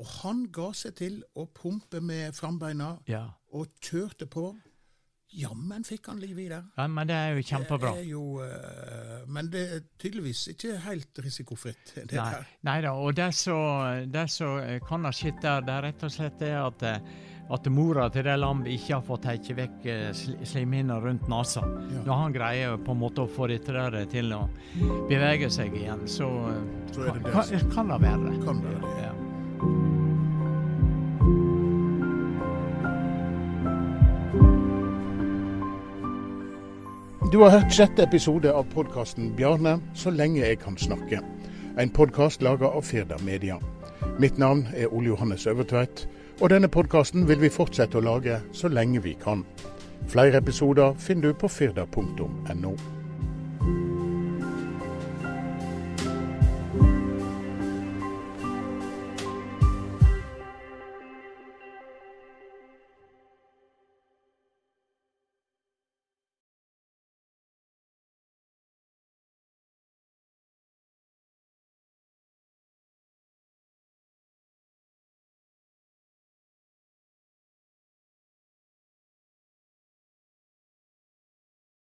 Og 0.00 0.06
han 0.22 0.46
ga 0.48 0.70
seg 0.72 0.94
til 0.96 1.18
å 1.36 1.44
pumpe 1.52 2.00
med 2.00 2.32
frambeina 2.32 2.94
og 3.52 3.66
kjørte 3.84 4.24
på. 4.32 4.46
Jammen 5.36 5.84
fikk 5.86 6.08
han 6.10 6.18
liv 6.18 6.38
i 6.42 6.46
det. 6.50 6.58
ja 6.76 6.86
men 6.90 7.06
det 7.06 7.14
er 7.14 7.36
jo 7.36 7.42
kjempebra. 7.46 7.92
Det 7.94 8.00
er 8.00 8.08
jo, 8.08 8.22
uh, 8.40 9.26
men 9.30 9.50
det 9.52 9.60
er 9.76 9.82
tydeligvis 10.00 10.46
ikke 10.54 10.78
helt 10.86 11.20
risikofritt. 11.22 11.92
Det 11.94 12.16
Nei, 12.16 12.30
der. 12.32 12.48
nei 12.66 12.78
da, 12.86 12.94
og 12.98 13.14
det 13.14 13.28
som 13.36 14.80
kan 14.88 15.04
ha 15.06 15.12
skjedd 15.14 15.38
der, 15.44 15.60
det 15.68 15.76
er 15.76 15.86
rett 15.90 16.02
og 16.08 16.14
slett 16.16 16.40
det 16.40 16.50
at, 16.58 16.82
eh, 16.82 17.12
at 17.50 17.66
mora 17.66 18.06
til 18.14 18.26
det 18.26 18.36
lammet 18.38 18.70
ikke 18.70 18.94
har 18.94 19.02
fått 19.04 19.24
tatt 19.26 19.48
vekk 19.58 19.86
eh, 19.90 20.10
slimhinna 20.46 21.00
rundt 21.02 21.26
nesa. 21.30 21.64
Ja. 21.66 22.02
Når 22.06 22.20
han 22.22 22.34
greier 22.36 22.76
på 22.78 22.94
en 22.94 23.00
måte 23.02 23.24
å 23.24 23.30
få 23.30 23.48
dette 23.50 23.74
der 23.74 24.04
til 24.10 24.30
å 24.36 24.44
bevege 25.10 25.50
seg 25.50 25.74
igjen, 25.74 26.06
så, 26.06 26.28
eh, 26.52 26.60
Så 26.94 27.06
det 27.06 27.24
det 27.24 27.32
kan, 27.32 27.70
kan 27.74 27.90
det 27.90 28.00
være. 28.06 28.36
Kan 28.44 28.62
være. 28.62 28.94
Ja. 29.02 29.12
Du 37.30 37.38
har 37.44 37.50
hørt 37.50 37.74
sjette 37.74 38.02
episode 38.02 38.50
av 38.50 38.64
podkasten 38.74 39.34
'Bjarne 39.36 39.80
så 39.94 40.10
lenge 40.10 40.40
jeg 40.42 40.58
kan 40.58 40.76
snakke'. 40.76 41.22
En 41.78 41.90
podkast 41.90 42.42
laga 42.42 42.66
av 42.66 42.82
Firda 42.82 43.18
Media. 43.22 43.58
Mitt 44.18 44.38
navn 44.38 44.66
er 44.74 44.90
Ole 44.92 45.06
Johannes 45.06 45.46
Øvertveit, 45.46 46.08
og 46.40 46.48
denne 46.50 46.70
podkasten 46.72 47.26
vil 47.28 47.42
vi 47.42 47.52
fortsette 47.52 48.00
å 48.00 48.04
lage 48.04 48.40
så 48.56 48.70
lenge 48.72 49.02
vi 49.04 49.12
kan. 49.20 49.44
Flere 50.08 50.40
episoder 50.40 50.96
finner 50.98 51.30
du 51.30 51.38
på 51.38 51.48
firda.no. 51.52 52.74